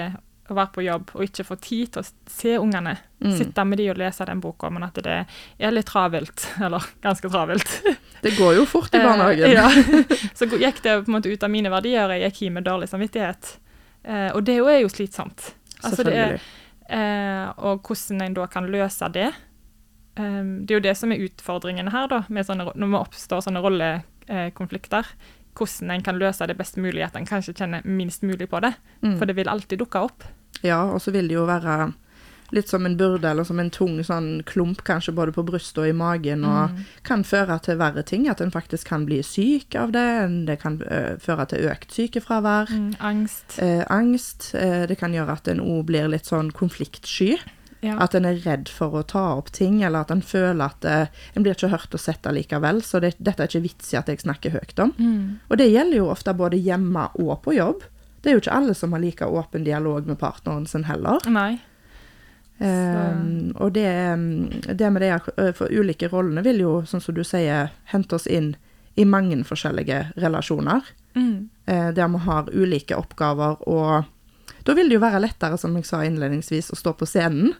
å 0.53 0.57
være 0.57 0.71
på 0.75 0.83
jobb 0.85 1.11
og 1.15 1.23
ikke 1.25 1.45
få 1.47 1.55
tid 1.61 1.91
til 1.93 2.01
å 2.03 2.07
se 2.31 2.57
ungene, 2.57 2.97
Mm. 3.17 3.31
sitte 3.33 3.63
med 3.65 3.79
de 3.79 3.87
og 3.89 3.97
lese 3.97 4.25
den 4.29 4.39
boka, 4.39 4.69
men 4.69 4.83
at 4.85 4.93
det 5.01 5.25
er 5.59 5.71
litt 5.73 5.87
travelt, 5.89 6.43
eller 6.61 6.83
ganske 7.01 7.29
travelt. 7.33 7.71
Det 8.21 8.35
går 8.37 8.55
jo 8.59 8.65
fort 8.65 8.93
i 8.93 8.99
barnehagen. 9.01 9.45
Eh, 9.45 9.53
ja. 9.53 9.69
Så 10.37 10.45
gikk 10.45 10.83
det 10.83 10.93
på 11.03 11.09
en 11.09 11.15
måte 11.15 11.29
ut 11.33 11.43
av 11.43 11.49
mine 11.49 11.69
verdier, 11.73 12.09
jeg 12.13 12.27
gikk 12.31 12.41
hjem 12.45 12.53
med 12.59 12.65
dårlig 12.69 12.89
samvittighet. 12.89 13.57
Eh, 14.05 14.29
og 14.35 14.43
det 14.45 14.59
er 14.61 14.79
jo 14.83 14.89
slitsomt. 14.89 15.51
Altså, 15.83 16.03
det 16.05 16.13
er. 16.17 16.37
Eh, 16.89 17.49
og 17.57 17.81
hvordan 17.85 18.21
en 18.25 18.37
da 18.37 18.45
kan 18.47 18.69
løse 18.69 19.09
det. 19.13 19.31
Det 20.17 20.71
er 20.71 20.77
jo 20.79 20.81
det 20.81 20.95
som 20.97 21.11
er 21.13 21.19
utfordringen 21.27 21.91
her, 21.93 22.07
da, 22.09 22.23
med 22.29 22.45
sånne, 22.47 22.71
når 22.73 22.89
vi 22.89 22.97
oppstår 23.01 23.43
sånne 23.45 23.61
rollekonflikter. 23.61 25.05
Hvordan 25.57 25.91
en 25.95 26.03
kan 26.05 26.19
løse 26.21 26.45
det 26.47 26.57
best 26.57 26.77
mulig, 26.77 27.03
at 27.03 27.15
en 27.17 27.25
kanskje 27.25 27.53
kjenner 27.57 27.85
minst 27.85 28.21
mulig 28.23 28.49
på 28.49 28.59
det. 28.61 28.75
Mm. 29.01 29.17
For 29.17 29.25
det 29.25 29.35
vil 29.39 29.49
alltid 29.49 29.79
dukke 29.79 30.03
opp. 30.05 30.23
Ja, 30.63 30.83
og 30.85 31.01
så 31.01 31.11
vil 31.11 31.27
det 31.27 31.35
jo 31.37 31.45
være 31.49 31.93
litt 32.55 32.69
som 32.71 32.85
en 32.87 32.93
byrde, 32.95 33.25
eller 33.27 33.43
som 33.43 33.59
en 33.59 33.69
tung 33.69 33.97
sånn 34.07 34.41
klump 34.47 34.79
kanskje 34.87 35.11
både 35.13 35.33
på 35.35 35.43
brystet 35.43 35.81
og 35.83 35.89
i 35.89 35.95
magen, 35.97 36.45
og 36.47 36.69
Mm. 36.71 36.85
kan 37.03 37.23
føre 37.23 37.57
til 37.61 37.75
verre 37.77 38.03
ting. 38.05 38.29
At 38.29 38.39
en 38.39 38.51
faktisk 38.51 38.87
kan 38.87 39.05
bli 39.05 39.21
syk 39.21 39.75
av 39.75 39.91
det. 39.91 40.45
Det 40.47 40.59
kan 40.61 40.77
ø, 40.81 41.17
føre 41.19 41.45
til 41.49 41.67
økt 41.67 41.91
sykefravær. 41.91 42.69
Mm, 42.71 42.95
angst. 43.01 43.59
Eh, 43.59 43.83
angst. 43.89 44.53
Eh, 44.55 44.85
det 44.87 44.97
kan 44.97 45.11
gjøre 45.11 45.31
at 45.31 45.47
en 45.49 45.59
òg 45.59 45.85
blir 45.85 46.07
litt 46.07 46.23
sånn 46.25 46.51
konfliktsky. 46.53 47.37
Ja. 47.85 47.97
At 48.01 48.15
en 48.17 48.25
er 48.25 48.39
redd 48.41 48.71
for 48.73 48.95
å 48.97 49.03
ta 49.05 49.23
opp 49.37 49.51
ting, 49.53 49.83
eller 49.85 50.05
at 50.05 50.11
en 50.13 50.23
føler 50.25 50.65
at 50.65 50.85
eh, 50.87 51.13
en 51.37 51.45
blir 51.45 51.53
ikke 51.53 51.69
hørt 51.69 51.93
og 51.93 52.01
sett 52.01 52.25
allikevel. 52.25 52.81
Så 52.85 53.01
det, 53.03 53.13
dette 53.21 53.45
er 53.45 53.51
ikke 53.51 53.67
vits 53.67 53.93
i 53.93 53.99
at 53.99 54.09
jeg 54.09 54.23
snakker 54.23 54.55
høyt 54.57 54.81
om. 54.81 54.93
Mm. 54.97 55.37
Og 55.49 55.61
det 55.61 55.69
gjelder 55.69 55.99
jo 55.99 56.09
ofte 56.13 56.33
både 56.37 56.57
hjemme 56.57 57.07
og 57.21 57.35
på 57.45 57.53
jobb. 57.57 57.85
Det 58.21 58.31
er 58.31 58.37
jo 58.37 58.41
ikke 58.41 58.57
alle 58.57 58.73
som 58.75 58.95
har 58.95 59.03
like 59.03 59.29
åpen 59.29 59.67
dialog 59.67 60.09
med 60.09 60.17
partneren 60.19 60.65
sin 60.69 60.87
heller. 60.89 61.21
Nei. 61.29 61.59
Um, 62.57 63.51
og 63.61 63.75
det, 63.75 63.85
um, 64.17 64.49
det 64.49 64.87
med 64.89 65.03
det 65.05 65.11
uh, 65.37 65.51
for 65.53 65.69
ulike 65.69 66.09
rollene 66.09 66.41
vil 66.41 66.63
jo, 66.63 66.71
sånn 66.89 67.03
som 67.05 67.13
du 67.13 67.21
sier, 67.21 67.69
hente 67.93 68.17
oss 68.17 68.25
inn 68.25 68.55
i 68.97 69.05
mange 69.05 69.37
forskjellige 69.45 70.07
relasjoner. 70.17 70.81
Mm. 71.17 71.49
eh, 71.65 71.89
der 71.97 72.07
vi 72.07 72.17
har 72.17 72.49
ulike 72.53 72.95
oppgaver, 72.95 73.61
og 73.67 74.05
da 74.65 74.73
vil 74.77 74.89
det 74.89 74.97
jo 74.97 75.01
være 75.01 75.21
lettere, 75.23 75.57
som 75.57 75.73
jeg 75.77 75.87
sa 75.87 76.03
innledningsvis, 76.05 76.69
å 76.73 76.77
stå 76.77 76.93
på 76.97 77.07
scenen 77.09 77.55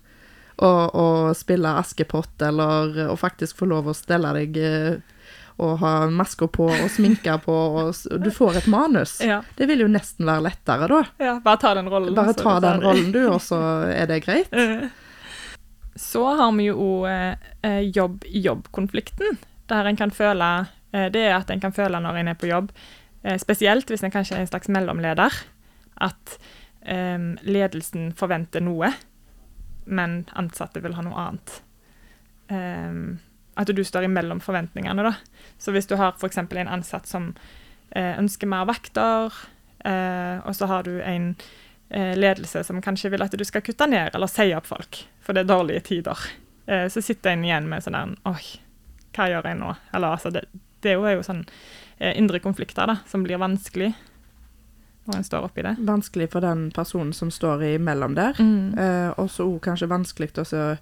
og, 0.57 0.95
og 0.95 1.35
spille 1.37 1.75
Askepott, 1.79 2.41
eller 2.41 3.07
å 3.11 3.15
faktisk 3.19 3.59
få 3.61 3.69
lov 3.69 3.91
å 3.91 3.95
stelle 3.97 4.33
deg 4.39 4.57
eh, 4.61 5.15
og 5.57 5.79
ha 5.81 5.91
masker 6.13 6.49
på 6.53 6.67
og 6.69 6.89
sminke 6.93 7.33
på, 7.41 7.53
og 7.81 8.21
du 8.21 8.29
får 8.33 8.59
et 8.59 8.67
manus. 8.69 9.15
Ja. 9.25 9.39
Det 9.57 9.65
vil 9.69 9.81
jo 9.85 9.89
nesten 9.89 10.29
være 10.29 10.45
lettere, 10.51 10.89
da. 10.91 11.01
ja. 11.21 11.35
Bare 11.43 11.61
ta 11.63 11.73
den 11.77 11.89
rollen. 11.89 12.13
Bare 12.17 12.35
ta 12.37 12.59
den 12.61 12.83
rollen, 12.85 13.09
du, 13.13 13.23
og 13.31 13.41
så 13.41 13.59
er 13.89 14.09
det 14.09 14.21
greit. 14.27 14.53
Eh. 14.53 14.87
Så 15.97 16.21
har 16.37 16.51
vi 16.53 16.67
jo 16.67 16.75
òg 17.01 17.63
jobb-jobb-konflikten, 17.95 19.39
der 19.65 19.87
en 19.89 19.97
kan 19.97 20.11
føle 20.13 20.49
eh, 20.93 21.07
Det 21.09 21.23
er 21.25 21.39
at 21.39 21.49
en 21.49 21.63
kan 21.63 21.73
føle 21.73 21.97
når 22.03 22.19
en 22.21 22.29
er 22.31 22.37
på 22.37 22.51
jobb, 22.51 22.69
eh, 23.23 23.37
spesielt 23.41 23.89
hvis 23.89 24.05
en 24.05 24.13
kanskje 24.13 24.37
er 24.37 24.43
en 24.43 24.51
slags 24.51 24.69
mellomleder, 24.69 25.33
at 26.05 26.37
eh, 26.85 27.17
ledelsen 27.41 28.11
forventer 28.17 28.61
noe, 28.61 28.91
men 29.87 30.25
ansatte 30.35 30.81
vil 30.83 30.93
ha 30.97 31.03
noe 31.05 31.17
annet. 31.27 31.55
Um, 32.51 33.17
at 33.57 33.71
du 33.73 33.81
står 33.83 34.05
imellom 34.05 34.39
forventningene, 34.43 35.03
da. 35.03 35.15
Så 35.57 35.73
hvis 35.73 35.87
du 35.89 35.95
har 35.97 36.13
f.eks. 36.13 36.37
en 36.37 36.67
ansatt 36.69 37.07
som 37.09 37.31
eh, 37.89 38.13
ønsker 38.19 38.47
mer 38.51 38.67
vakter, 38.69 39.33
eh, 39.81 40.37
og 40.45 40.53
så 40.55 40.67
har 40.69 40.85
du 40.85 40.99
en 41.01 41.31
eh, 41.89 42.13
ledelse 42.19 42.61
som 42.67 42.83
kanskje 42.85 43.09
vil 43.15 43.25
at 43.25 43.33
du 43.33 43.43
skal 43.47 43.65
kutte 43.65 43.87
ned 43.89 44.13
eller 44.13 44.29
si 44.29 44.51
opp 44.53 44.69
folk, 44.69 44.99
for 45.25 45.33
det 45.33 45.41
er 45.47 45.49
dårlige 45.49 45.87
tider. 45.89 46.21
Eh, 46.69 46.85
så 46.93 47.01
sitter 47.01 47.33
en 47.33 47.47
igjen 47.47 47.69
med 47.71 47.81
sånn 47.81 47.97
der 47.97 48.13
Oi, 48.29 48.45
hva 49.17 49.29
gjør 49.33 49.49
jeg 49.49 49.59
nå? 49.63 49.73
Eller 49.97 50.13
altså, 50.19 50.29
det, 50.37 50.45
det 50.85 50.93
er 50.93 51.17
jo- 51.17 51.25
sånn 51.25 51.41
eh, 51.97 52.13
indre 52.13 52.39
konflikter 52.43 52.85
da, 52.93 52.99
som 53.09 53.25
blir 53.25 53.41
vanskelig 53.41 53.95
når 55.07 55.17
en 55.21 55.23
står 55.27 55.47
oppi 55.47 55.63
det. 55.65 55.75
Vanskelig 55.87 56.29
for 56.33 56.43
den 56.43 56.67
personen 56.75 57.13
som 57.15 57.31
står 57.31 57.63
imellom 57.75 58.15
der. 58.17 58.37
Mm. 58.39 58.77
Eh, 58.77 59.09
også 59.17 59.47
kanskje 59.63 59.89
vanskelig 59.91 60.31
å 60.43 60.77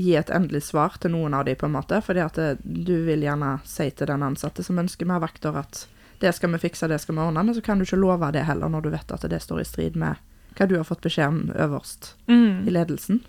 gi 0.00 0.14
et 0.16 0.30
endelig 0.32 0.62
svar 0.70 0.96
til 1.00 1.12
noen 1.12 1.34
av 1.36 1.44
de 1.44 1.54
på 1.54 1.66
en 1.68 1.74
måte. 1.76 2.00
Fordi 2.04 2.22
at 2.24 2.38
det, 2.40 2.50
du 2.64 2.94
vil 3.04 3.22
gjerne 3.26 3.58
si 3.68 3.90
til 3.90 4.08
den 4.08 4.22
ansatte 4.24 4.64
som 4.64 4.78
ønsker 4.80 5.08
mer 5.08 5.20
vakter 5.20 5.56
at 5.60 5.84
det 6.20 6.34
skal 6.36 6.52
vi 6.52 6.58
fikse, 6.60 6.88
det 6.88 7.00
skal 7.00 7.16
vi 7.16 7.22
ordne, 7.24 7.44
men 7.44 7.54
så 7.56 7.62
kan 7.64 7.78
du 7.80 7.86
ikke 7.86 7.96
love 8.00 8.28
det 8.32 8.44
heller 8.44 8.68
når 8.68 8.82
du 8.84 8.90
vet 8.92 9.12
at 9.12 9.22
det 9.32 9.40
står 9.40 9.62
i 9.62 9.68
strid 9.68 9.94
med 9.96 10.20
hva 10.58 10.66
du 10.68 10.74
har 10.76 10.84
fått 10.84 11.00
beskjed 11.06 11.28
om 11.28 11.38
øverst 11.54 12.14
Mm. 12.28 12.66
i 12.68 12.70
ledelsen. 12.74 13.22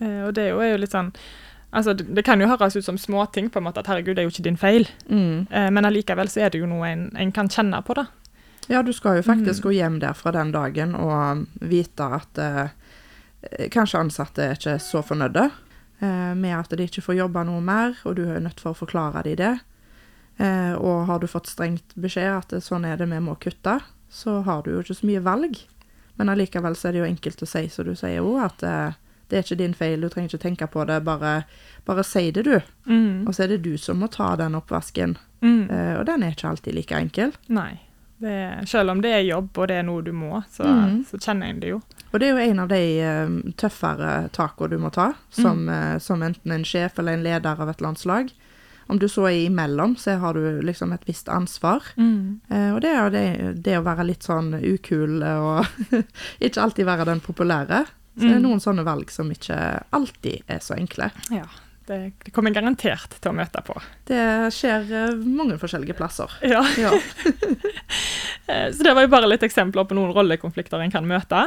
Eh, 0.00 0.24
og 0.26 0.34
det 0.34 0.48
er 0.48 0.48
jo, 0.50 0.58
er 0.60 0.72
jo 0.72 0.80
litt 0.82 0.94
sånn 0.94 1.12
Altså, 1.68 1.92
det, 1.92 2.06
det 2.16 2.22
kan 2.24 2.40
jo 2.40 2.46
høres 2.48 2.76
ut 2.78 2.84
som 2.84 2.96
småting, 2.96 3.50
på 3.52 3.58
en 3.60 3.64
måte, 3.66 3.82
at 3.82 3.86
herregud, 3.90 4.14
det 4.16 4.22
er 4.22 4.24
jo 4.24 4.30
ikke 4.32 4.44
din 4.46 4.56
feil. 4.56 4.86
Mm. 5.10 5.46
Eh, 5.52 5.66
men 5.70 5.84
allikevel 5.84 6.30
så 6.32 6.40
er 6.46 6.48
det 6.54 6.62
jo 6.62 6.66
noe 6.70 6.86
en, 6.88 7.02
en 7.12 7.32
kan 7.36 7.50
kjenne 7.52 7.82
på, 7.84 7.92
da. 7.92 8.06
Ja, 8.68 8.82
du 8.82 8.92
skal 8.92 9.16
jo 9.16 9.22
faktisk 9.24 9.62
Mm. 9.62 9.64
gå 9.64 9.70
hjem 9.74 9.98
derfra 10.00 10.32
den 10.32 10.52
dagen 10.52 10.94
og 10.94 11.46
vite 11.60 12.04
at 12.18 12.38
eh, 12.38 12.68
kanskje 13.72 14.00
ansatte 14.02 14.42
er 14.44 14.56
ikke 14.58 14.78
så 14.82 15.00
fornøyde 15.02 15.46
eh, 16.02 16.34
med 16.34 16.52
at 16.58 16.70
de 16.76 16.84
ikke 16.84 17.02
får 17.02 17.16
jobbe 17.16 17.44
noe 17.48 17.60
mer, 17.64 17.96
og 18.04 18.16
du 18.16 18.24
er 18.28 18.40
nødt 18.44 18.60
for 18.60 18.74
å 18.74 18.80
forklare 18.84 19.22
dem 19.24 19.36
det. 19.40 19.54
Eh, 20.38 20.74
og 20.76 21.06
har 21.08 21.18
du 21.18 21.26
fått 21.26 21.48
strengt 21.50 21.96
beskjed 21.96 22.28
at 22.36 22.48
det, 22.52 22.60
sånn 22.62 22.84
er 22.86 22.96
det, 23.00 23.08
vi 23.10 23.18
må 23.24 23.34
kutte, 23.40 23.80
så 24.10 24.42
har 24.44 24.62
du 24.62 24.70
jo 24.76 24.80
ikke 24.84 24.94
så 25.00 25.06
mye 25.08 25.20
valg. 25.24 25.56
Men 26.18 26.28
allikevel 26.28 26.76
så 26.76 26.88
er 26.88 26.92
det 26.92 26.98
jo 27.02 27.08
enkelt 27.08 27.42
å 27.42 27.46
si, 27.48 27.64
som 27.68 27.84
du 27.88 27.94
sier 27.96 28.20
òg, 28.20 28.38
at 28.44 28.62
eh, 28.62 28.92
det 29.28 29.36
er 29.38 29.42
ikke 29.44 29.58
din 29.60 29.74
feil, 29.74 30.00
du 30.00 30.08
trenger 30.08 30.28
ikke 30.34 30.44
tenke 30.44 30.66
på 30.72 30.84
det, 30.88 31.00
bare, 31.04 31.44
bare 31.86 32.04
si 32.04 32.30
det, 32.30 32.44
du. 32.44 32.60
Mm. 32.86 33.26
Og 33.28 33.34
så 33.34 33.44
er 33.44 33.48
det 33.56 33.62
du 33.66 33.76
som 33.78 33.98
må 34.00 34.08
ta 34.12 34.34
den 34.36 34.54
oppvasken. 34.58 35.16
Mm. 35.42 35.70
Eh, 35.70 35.94
og 35.98 36.06
den 36.06 36.22
er 36.22 36.32
ikke 36.36 36.48
alltid 36.52 36.74
like 36.74 36.96
enkel. 36.96 37.32
Nei. 37.48 37.80
Det 38.20 38.68
selv 38.68 38.90
om 38.90 39.00
det 39.00 39.12
er 39.14 39.22
jobb, 39.28 39.50
og 39.58 39.68
det 39.68 39.76
er 39.78 39.82
noe 39.86 40.02
du 40.02 40.12
må, 40.12 40.42
så, 40.50 40.64
Mm. 40.66 41.04
så 41.06 41.18
kjenner 41.22 41.46
en 41.52 41.60
det 41.60 41.68
jo. 41.70 41.80
Og 42.12 42.20
det 42.20 42.28
er 42.28 42.32
jo 42.38 42.50
en 42.50 42.58
av 42.60 42.68
de 42.68 42.80
um, 43.26 43.52
tøffere 43.56 44.30
takene 44.32 44.70
du 44.70 44.78
må 44.78 44.90
ta, 44.90 45.12
som, 45.30 45.68
eh, 45.68 45.98
som 45.98 46.22
enten 46.22 46.52
en 46.52 46.64
sjef 46.64 46.98
eller 46.98 47.12
en 47.12 47.22
leder 47.22 47.60
av 47.60 47.68
et 47.68 47.80
landslag. 47.80 48.30
Om 48.88 48.98
du 48.98 49.06
så 49.06 49.26
er 49.28 49.46
imellom, 49.50 49.96
så 50.00 50.16
har 50.18 50.32
du 50.34 50.62
liksom 50.64 50.92
et 50.94 51.04
visst 51.06 51.28
ansvar. 51.28 51.82
Eh, 51.98 52.70
og 52.74 52.80
det 52.80 52.88
er 52.90 53.02
jo 53.04 53.10
det, 53.10 53.62
det 53.62 53.76
å 53.78 53.84
være 53.84 54.06
litt 54.06 54.22
sånn 54.24 54.54
ukul 54.64 55.22
og 55.22 55.66
ikke 56.40 56.62
alltid 56.62 56.86
være 56.86 57.04
den 57.04 57.20
populære. 57.20 57.84
Så 58.18 58.24
det 58.24 58.32
er 58.34 58.38
Mm. 58.40 58.46
noen 58.48 58.60
sånne 58.60 58.82
valg 58.84 59.10
som 59.10 59.28
ikke 59.30 59.82
alltid 59.92 60.42
er 60.48 60.58
så 60.58 60.74
enkle. 60.74 61.10
Ja. 61.30 61.44
Det, 61.88 62.32
kommer 62.36 62.52
jeg 62.52 62.58
garantert 62.58 63.14
til 63.16 63.30
å 63.30 63.36
møte 63.36 63.62
på. 63.64 63.74
Det 64.10 64.20
skjer 64.52 64.90
eh, 64.92 65.14
mange 65.24 65.56
forskjellige 65.60 65.96
plasser. 65.98 66.38
Ja. 66.44 66.64
Ja. 66.80 66.92
Eh, 68.48 68.70
Så 68.72 68.80
det 68.80 68.94
var 68.96 69.04
jo 69.04 69.10
bare 69.12 69.28
litt 69.28 69.42
eksempler 69.44 69.84
på 69.84 69.92
noen 69.92 70.14
rollekonflikter 70.16 70.80
en 70.80 70.92
kan 70.92 71.04
møte. 71.04 71.42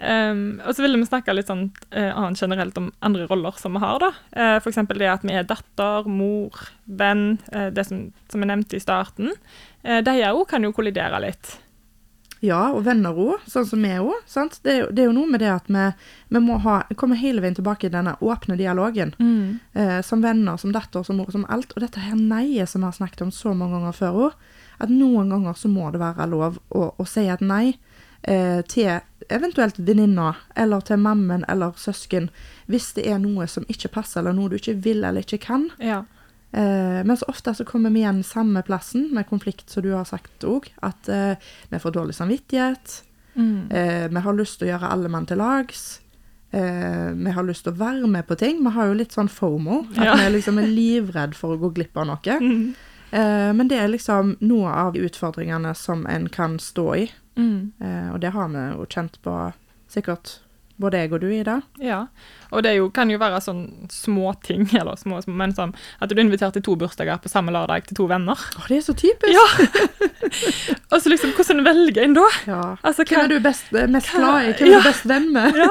Um, 0.00 0.62
og 0.64 0.72
så 0.72 0.80
ville 0.80 0.96
vi 0.96 1.04
snakke 1.04 1.34
litt 1.36 1.50
sånn 1.50 1.66
uh, 1.92 2.08
annet 2.08 2.40
generelt 2.40 2.78
om 2.80 2.86
andre 3.04 3.26
roller 3.28 3.58
som 3.60 3.76
vi 3.76 3.82
har. 3.82 4.00
da. 4.00 4.08
Uh, 4.32 4.54
F.eks. 4.56 4.80
det 4.96 5.10
at 5.12 5.26
vi 5.28 5.36
er 5.36 5.44
datter, 5.44 6.08
mor, 6.08 6.56
venn, 6.88 7.34
uh, 7.52 7.68
det 7.68 7.84
som, 7.90 8.06
som 8.32 8.40
jeg 8.40 8.48
nevnte 8.48 8.80
i 8.80 8.80
starten. 8.80 9.34
Uh, 9.84 10.00
de 10.00 10.16
òg 10.30 10.46
kan 10.48 10.64
jo 10.64 10.72
kollidere 10.72 11.20
litt. 11.26 11.58
Ja, 12.44 12.68
og 12.70 12.84
venner 12.86 13.16
òg, 13.18 13.42
sånn 13.50 13.66
som 13.66 13.82
vi 13.82 13.90
òg. 13.98 14.20
Det, 14.62 14.74
det 14.94 15.02
er 15.02 15.08
jo 15.08 15.16
noe 15.16 15.30
med 15.30 15.42
det 15.42 15.50
at 15.50 15.66
vi, 15.72 15.86
vi 16.30 16.42
må 16.44 16.60
ha, 16.62 16.80
komme 16.98 17.18
hele 17.18 17.42
veien 17.42 17.56
tilbake 17.58 17.88
i 17.88 17.92
denne 17.94 18.14
åpne 18.22 18.58
dialogen. 18.60 19.14
Eh, 19.74 19.98
som 20.06 20.22
venner, 20.22 20.60
som 20.60 20.74
datter, 20.74 21.02
som 21.06 21.18
mor, 21.18 21.32
som 21.34 21.46
alt. 21.50 21.74
Og 21.74 21.82
dette 21.82 22.02
her 22.02 22.14
nei-et 22.18 22.70
som 22.70 22.84
vi 22.84 22.90
har 22.90 22.98
snakket 22.98 23.26
om 23.26 23.34
så 23.34 23.54
mange 23.58 23.78
ganger 23.78 23.98
før 23.98 24.22
òg. 24.28 24.48
At 24.78 24.92
noen 24.94 25.32
ganger 25.34 25.58
så 25.58 25.70
må 25.72 25.90
det 25.90 26.02
være 26.02 26.28
lov 26.30 26.60
å, 26.70 26.90
å 26.94 27.08
si 27.08 27.26
et 27.26 27.42
nei 27.42 27.74
eh, 28.22 28.60
til 28.70 29.00
eventuelt 29.28 29.80
venninna, 29.82 30.34
eller 30.56 30.84
til 30.86 31.02
mammen 31.02 31.42
eller 31.50 31.74
søsken, 31.76 32.30
hvis 32.70 32.92
det 32.96 33.08
er 33.10 33.18
noe 33.20 33.48
som 33.50 33.66
ikke 33.68 33.90
passer, 33.98 34.22
eller 34.22 34.36
noe 34.36 34.52
du 34.52 34.56
ikke 34.60 34.78
vil 34.86 35.02
eller 35.02 35.26
ikke 35.26 35.42
kan. 35.48 35.68
Ja. 35.82 36.04
Eh, 36.52 37.04
men 37.04 37.16
så 37.16 37.26
ofte 37.28 37.54
så 37.54 37.64
kommer 37.68 37.90
vi 37.90 38.00
igjen 38.00 38.22
samme 38.24 38.62
plassen 38.64 39.10
med 39.14 39.26
konflikt, 39.28 39.68
som 39.70 39.82
du 39.84 39.92
har 39.92 40.04
sagt 40.08 40.44
òg. 40.48 40.70
At 40.82 41.08
eh, 41.08 41.34
vi 41.68 41.78
får 41.82 41.92
dårlig 41.98 42.14
samvittighet. 42.14 43.02
Eh, 43.38 44.08
vi 44.08 44.20
har 44.24 44.34
lyst 44.34 44.58
til 44.58 44.68
å 44.68 44.72
gjøre 44.72 44.88
alle 44.90 45.08
mann 45.12 45.26
til 45.26 45.38
lags. 45.38 46.00
Eh, 46.50 47.10
vi 47.14 47.30
har 47.36 47.44
lyst 47.44 47.64
til 47.66 47.72
å 47.74 47.78
være 47.78 48.08
med 48.10 48.26
på 48.26 48.34
ting. 48.40 48.62
Vi 48.64 48.72
har 48.74 48.88
jo 48.88 48.96
litt 48.98 49.12
sånn 49.14 49.28
fomo. 49.30 49.82
At 49.96 50.04
Ja. 50.04 50.14
vi 50.16 50.30
liksom 50.38 50.58
er 50.58 50.66
livredd 50.66 51.34
for 51.36 51.54
å 51.56 51.60
gå 51.60 51.72
glipp 51.74 51.96
av 51.96 52.06
noe. 52.06 52.38
Mm. 52.40 52.74
Eh, 53.12 53.52
men 53.52 53.68
det 53.68 53.78
er 53.78 53.88
liksom 53.88 54.36
noe 54.40 54.68
av 54.72 54.94
utfordringene 54.96 55.74
som 55.76 56.06
en 56.06 56.28
kan 56.28 56.58
stå 56.58 56.88
i. 56.96 57.10
Mm. 57.36 57.72
Eh, 57.80 58.10
og 58.14 58.20
det 58.20 58.32
har 58.32 58.48
vi 58.48 58.64
jo 58.74 58.86
kjent 58.86 59.18
på 59.22 59.52
sikkert 59.88 60.40
både 60.78 61.00
jeg 61.02 61.12
og 61.12 61.20
du, 61.20 61.26
Ida. 61.34 61.56
Ja, 61.82 62.06
og 62.52 62.62
det 62.62 62.70
er 62.70 62.76
jo, 62.78 62.88
kan 62.94 63.10
jo 63.10 63.18
være 63.18 63.40
sånn 63.42 63.64
små 63.92 64.30
ting, 64.46 64.68
eller 64.78 64.96
små, 64.96 65.18
små, 65.24 65.34
men 65.34 65.52
sånn 65.56 65.74
at 66.00 66.08
du 66.08 66.20
inviterer 66.22 66.52
til 66.54 66.62
to 66.62 66.76
bursdager 66.80 67.18
på 67.20 67.28
samme 67.32 67.50
lørdag 67.52 67.88
til 67.88 67.96
to 67.98 68.06
venner. 68.10 68.38
Å, 68.38 68.64
det 68.68 68.78
er 68.78 68.84
så 68.86 68.94
typisk! 68.94 69.34
Ja. 69.34 69.46
Og 70.92 71.02
så 71.02 71.10
liksom, 71.12 71.32
hvordan 71.36 71.64
velger 71.66 72.02
en 72.06 72.14
da? 72.16 72.24
Ja. 72.48 72.60
Altså, 72.86 73.04
Hvem 73.08 73.20
er 73.26 73.32
du 73.34 73.38
best, 73.44 73.68
mest 73.72 74.08
hva- 74.14 74.22
glad 74.22 74.48
i? 74.48 74.52
Hvem 74.58 74.68
er 74.68 74.72
Ja. 74.72 74.78
du 74.80 74.88
best 74.88 75.04
venn 75.10 75.28
med? 75.34 75.56
Ja. 75.58 75.68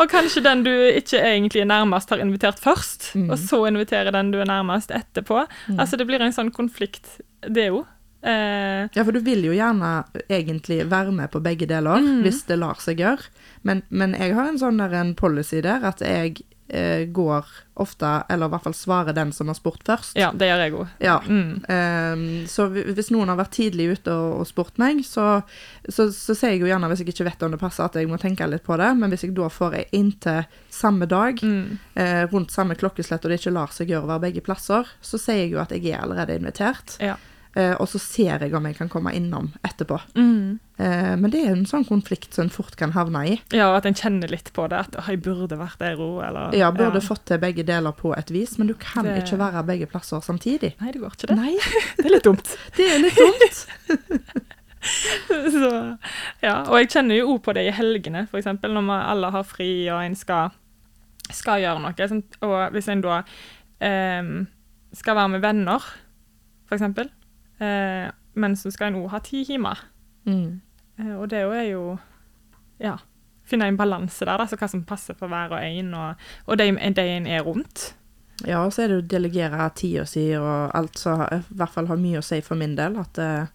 Og 0.00 0.08
kanskje 0.10 0.42
den 0.42 0.64
du 0.66 0.72
ikke 0.72 1.20
egentlig 1.22 1.62
er 1.62 1.70
nærmest, 1.70 2.10
har 2.10 2.18
invitert 2.24 2.58
først, 2.62 3.12
Mm. 3.14 3.30
og 3.30 3.38
så 3.38 3.60
inviterer 3.68 4.10
den 4.12 4.30
du 4.32 4.40
er 4.40 4.48
nærmest 4.50 4.90
etterpå. 4.90 5.44
Mm. 5.68 5.78
Altså, 5.78 5.96
det 5.96 6.06
blir 6.08 6.20
en 6.22 6.32
sånn 6.32 6.50
konflikt, 6.50 7.20
det 7.46 7.70
òg. 7.70 7.84
Eh, 8.24 8.88
Ja, 8.96 9.02
for 9.04 9.12
du 9.12 9.20
vil 9.20 9.44
jo 9.44 9.52
gjerne 9.52 10.04
egentlig 10.28 10.82
være 10.90 11.12
med 11.12 11.30
på 11.30 11.42
begge 11.44 11.66
deler, 11.68 12.00
Mm. 12.00 12.22
hvis 12.24 12.44
det 12.48 12.58
lar 12.58 12.74
seg 12.80 12.98
gjøre. 12.98 13.28
Men, 13.62 13.82
men 13.90 14.12
jeg 14.16 14.34
har 14.34 14.48
en 14.48 14.58
sånn 14.58 14.78
der 14.80 14.92
en 15.00 15.14
policy 15.14 15.60
der 15.60 15.84
at 15.84 16.00
jeg 16.00 16.40
eh, 16.70 17.04
går 17.12 17.44
ofte, 17.76 18.24
eller 18.30 18.46
i 18.46 18.50
hvert 18.54 18.62
fall 18.64 18.72
svarer 18.72 19.12
den 19.14 19.32
som 19.32 19.48
har 19.48 19.54
spurt 19.54 19.82
først. 19.84 20.14
ja, 20.16 20.30
det 20.32 20.48
gjør 20.48 20.62
jeg 20.64 20.72
òg. 20.72 20.88
Ja. 21.04 21.18
Mm. 21.20 21.60
Um, 21.68 22.46
så 22.48 22.68
hvis 22.72 23.10
noen 23.12 23.28
har 23.28 23.36
vært 23.36 23.52
tidlig 23.52 23.90
ute 23.98 24.10
og, 24.10 24.40
og 24.40 24.46
spurt 24.48 24.78
meg, 24.80 25.02
så, 25.04 25.42
så, 25.88 26.06
så 26.10 26.32
sier 26.34 26.54
jeg 26.54 26.60
jo 26.62 26.70
gjerne, 26.70 26.88
hvis 26.88 27.02
jeg 27.04 27.12
ikke 27.12 27.26
vet 27.28 27.42
om 27.44 27.50
det 27.52 27.60
passer, 27.60 27.84
at 27.84 27.94
jeg 28.00 28.08
må 28.08 28.16
tenke 28.18 28.48
litt 28.48 28.64
på 28.64 28.78
det. 28.80 28.88
Men 28.96 29.10
hvis 29.12 29.26
jeg 29.26 29.34
da 29.36 29.50
får 29.52 29.74
ei 29.82 29.84
inntil 29.92 30.46
samme 30.72 31.06
dag, 31.06 31.36
Mm. 31.44 31.78
eh, 31.96 32.24
rundt 32.32 32.50
samme 32.50 32.74
klokkeslett, 32.80 33.24
og 33.24 33.30
det 33.30 33.40
ikke 33.42 33.52
lar 33.52 33.68
seg 33.70 33.88
gjøre 33.92 34.04
å 34.08 34.12
være 34.14 34.24
begge 34.30 34.40
plasser, 34.42 34.88
så 35.02 35.18
sier 35.20 35.44
jeg 35.44 35.52
jo 35.52 35.60
at 35.60 35.70
jeg 35.76 35.84
er 35.92 36.00
allerede 36.00 36.38
invitert. 36.40 36.96
Ja. 36.98 37.16
Eh, 37.54 37.74
og 37.78 37.86
så 37.86 38.00
ser 38.02 38.42
jeg 38.42 38.54
om 38.58 38.64
jeg 38.66 38.74
kan 38.80 38.88
komme 38.90 39.12
innom 39.14 39.52
etterpå. 39.62 40.00
Mm. 40.18 40.58
Eh, 40.82 41.12
men 41.20 41.30
det 41.30 41.44
er 41.44 41.52
en 41.52 41.66
sånn 41.70 41.84
konflikt 41.86 42.34
som 42.34 42.48
en 42.48 42.50
fort 42.50 42.74
kan 42.80 42.90
havne 42.96 43.20
i. 43.30 43.36
Ja, 43.54 43.68
at 43.76 43.86
en 43.86 43.94
kjenner 43.94 44.32
litt 44.32 44.50
på 44.56 44.64
det. 44.72 44.80
At 44.88 44.96
«Åh, 44.98 45.10
jeg 45.12 45.22
burde 45.22 45.54
vært 45.60 45.78
der 45.78 45.94
òg, 46.02 46.16
eller 46.26 46.56
Ja, 46.58 46.72
burde 46.74 46.98
fått 47.04 47.22
til 47.30 47.38
begge 47.38 47.62
deler 47.66 47.94
på 47.94 48.10
et 48.18 48.32
vis, 48.34 48.56
men 48.58 48.66
du 48.66 48.74
kan 48.74 49.04
Det- 49.06 49.22
ikke 49.22 49.38
være 49.38 49.62
begge 49.70 49.86
plasser 49.86 50.18
samtidig. 50.20 50.74
Nei, 50.80 50.90
det 50.90 51.00
går 51.04 51.14
ikke 51.14 51.30
det. 51.30 51.36
Nei, 51.38 51.54
Det 51.98 52.06
er 52.06 52.10
litt 52.16 52.26
dumt. 52.26 52.56
det 52.76 52.90
er 52.90 52.98
litt 52.98 53.22
dumt. 53.22 53.62
Så, 54.84 55.68
ja, 56.44 56.54
og 56.68 56.74
jeg 56.76 56.90
kjenner 56.92 57.16
jo 57.16 57.30
òg 57.34 57.42
på 57.46 57.54
det 57.56 57.62
i 57.68 57.72
helgene, 57.72 58.26
f.eks. 58.28 58.50
når 58.60 58.82
vi 58.84 58.96
alle 58.98 59.30
har 59.32 59.44
fri 59.48 59.68
og 59.88 60.02
en 60.04 60.16
skal, 60.18 60.50
skal 61.32 61.62
gjøre 61.62 61.80
noe. 61.80 61.94
Sånn, 62.10 62.20
og 62.44 62.74
hvis 62.74 62.90
en 62.92 63.00
da 63.04 63.22
em, 63.80 64.32
skal 64.92 65.16
være 65.16 65.32
med 65.36 65.40
venner, 65.46 65.86
f.eks., 66.68 66.84
eh, 67.60 68.10
men 68.34 68.56
så 68.56 68.70
skal 68.74 68.90
en 68.90 69.02
òg 69.02 69.10
ha 69.14 69.20
tid 69.24 69.50
hjemme. 69.52 69.74
Mm. 70.26 70.60
Eh, 70.98 71.14
og 71.16 71.28
det 71.30 71.44
er 71.44 71.68
jo 71.72 71.98
Ja. 72.80 72.96
Finne 73.44 73.66
en 73.68 73.76
balanse 73.76 74.24
der, 74.24 74.40
altså 74.40 74.56
hva 74.56 74.68
som 74.72 74.86
passer 74.88 75.14
for 75.14 75.28
hver 75.28 75.52
og 75.52 75.60
en, 75.60 75.92
og, 75.94 76.14
og 76.46 76.56
de, 76.58 76.70
de 76.72 77.02
en 77.02 77.26
er 77.26 77.42
rundt. 77.44 77.94
Ja, 78.42 78.64
og 78.64 78.72
så 78.72 78.82
er 78.82 78.88
det 78.88 78.96
å 78.96 79.08
delegere 79.12 79.66
tida 79.76 80.06
si 80.08 80.30
og 80.38 80.72
alt 80.74 80.98
som 80.98 81.20
i 81.28 81.42
hvert 81.54 81.74
fall 81.74 81.90
har 81.90 82.00
mye 82.00 82.22
å 82.22 82.24
si 82.24 82.40
for 82.42 82.58
min 82.58 82.74
del. 82.78 82.96
At 82.98 83.20
eh, 83.20 83.52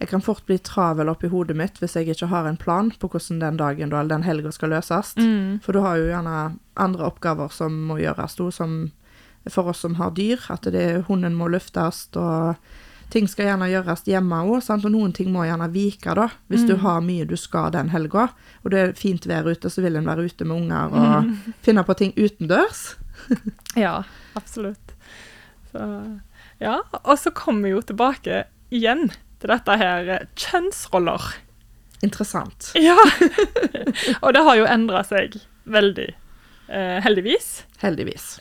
jeg 0.00 0.10
kan 0.12 0.22
fort 0.24 0.44
bli 0.48 0.58
travel 0.64 1.10
oppi 1.12 1.28
hodet 1.32 1.56
mitt 1.58 1.80
hvis 1.80 1.96
jeg 1.98 2.12
ikke 2.12 2.30
har 2.30 2.46
en 2.48 2.60
plan 2.60 2.92
på 2.92 3.10
hvordan 3.10 3.40
den 3.42 3.58
dagen 3.60 3.90
eller 3.90 4.12
den 4.12 4.24
helga 4.28 4.52
skal 4.54 4.72
løses. 4.76 5.16
Mm. 5.16 5.58
For 5.64 5.76
du 5.76 5.82
har 5.84 5.98
jo 5.98 6.08
gjerne 6.12 6.36
andre 6.80 7.08
oppgaver 7.10 7.52
som 7.52 7.74
må 7.90 7.98
gjøres, 8.00 8.38
som 8.56 8.78
for 9.48 9.72
oss 9.72 9.82
som 9.84 9.96
har 9.96 10.14
dyr. 10.16 10.40
At 10.52 10.68
det, 10.72 11.04
hunden 11.08 11.36
må 11.36 11.50
luftes, 11.52 12.06
og 12.16 12.60
ting 13.10 13.26
skal 13.28 13.46
gjerne 13.48 13.68
gjøres 13.70 14.04
hjemme 14.06 14.38
òg. 14.46 14.62
Og 14.70 14.90
noen 14.90 15.12
ting 15.16 15.30
må 15.34 15.44
gjerne 15.46 15.68
vike, 15.74 16.14
da. 16.14 16.28
Hvis 16.48 16.66
du 16.66 16.74
Mm. 16.76 16.80
har 16.84 17.00
mye 17.00 17.26
du 17.26 17.36
skal 17.36 17.70
den 17.74 17.88
helga, 17.90 18.28
og 18.64 18.70
det 18.70 18.78
er 18.78 18.92
fint 18.94 19.26
vær 19.26 19.44
ute, 19.50 19.68
så 19.70 19.82
vil 19.82 19.96
en 19.96 20.06
være 20.06 20.24
ute 20.30 20.44
med 20.44 20.56
unger 20.62 20.92
og 20.94 21.30
finne 21.66 21.84
på 21.84 21.96
ting 21.96 22.12
utendørs. 22.16 22.96
Ja, 23.76 24.02
absolutt. 24.34 24.94
Så, 25.72 25.80
ja, 26.60 26.80
og 27.04 27.18
så 27.18 27.30
kommer 27.30 27.68
vi 27.68 27.74
jo 27.74 27.82
tilbake 27.82 28.44
igjen 28.72 29.10
til 29.40 29.48
dette 29.52 29.76
her 29.78 30.08
eh, 30.08 30.24
kjønnsroller. 30.36 31.34
Interessant. 32.02 32.72
Ja! 32.80 32.96
og 34.22 34.32
det 34.34 34.42
har 34.46 34.56
jo 34.58 34.66
endra 34.66 35.02
seg 35.06 35.36
veldig, 35.70 36.08
eh, 36.72 36.96
heldigvis. 37.04 37.50
Heldigvis. 37.82 38.40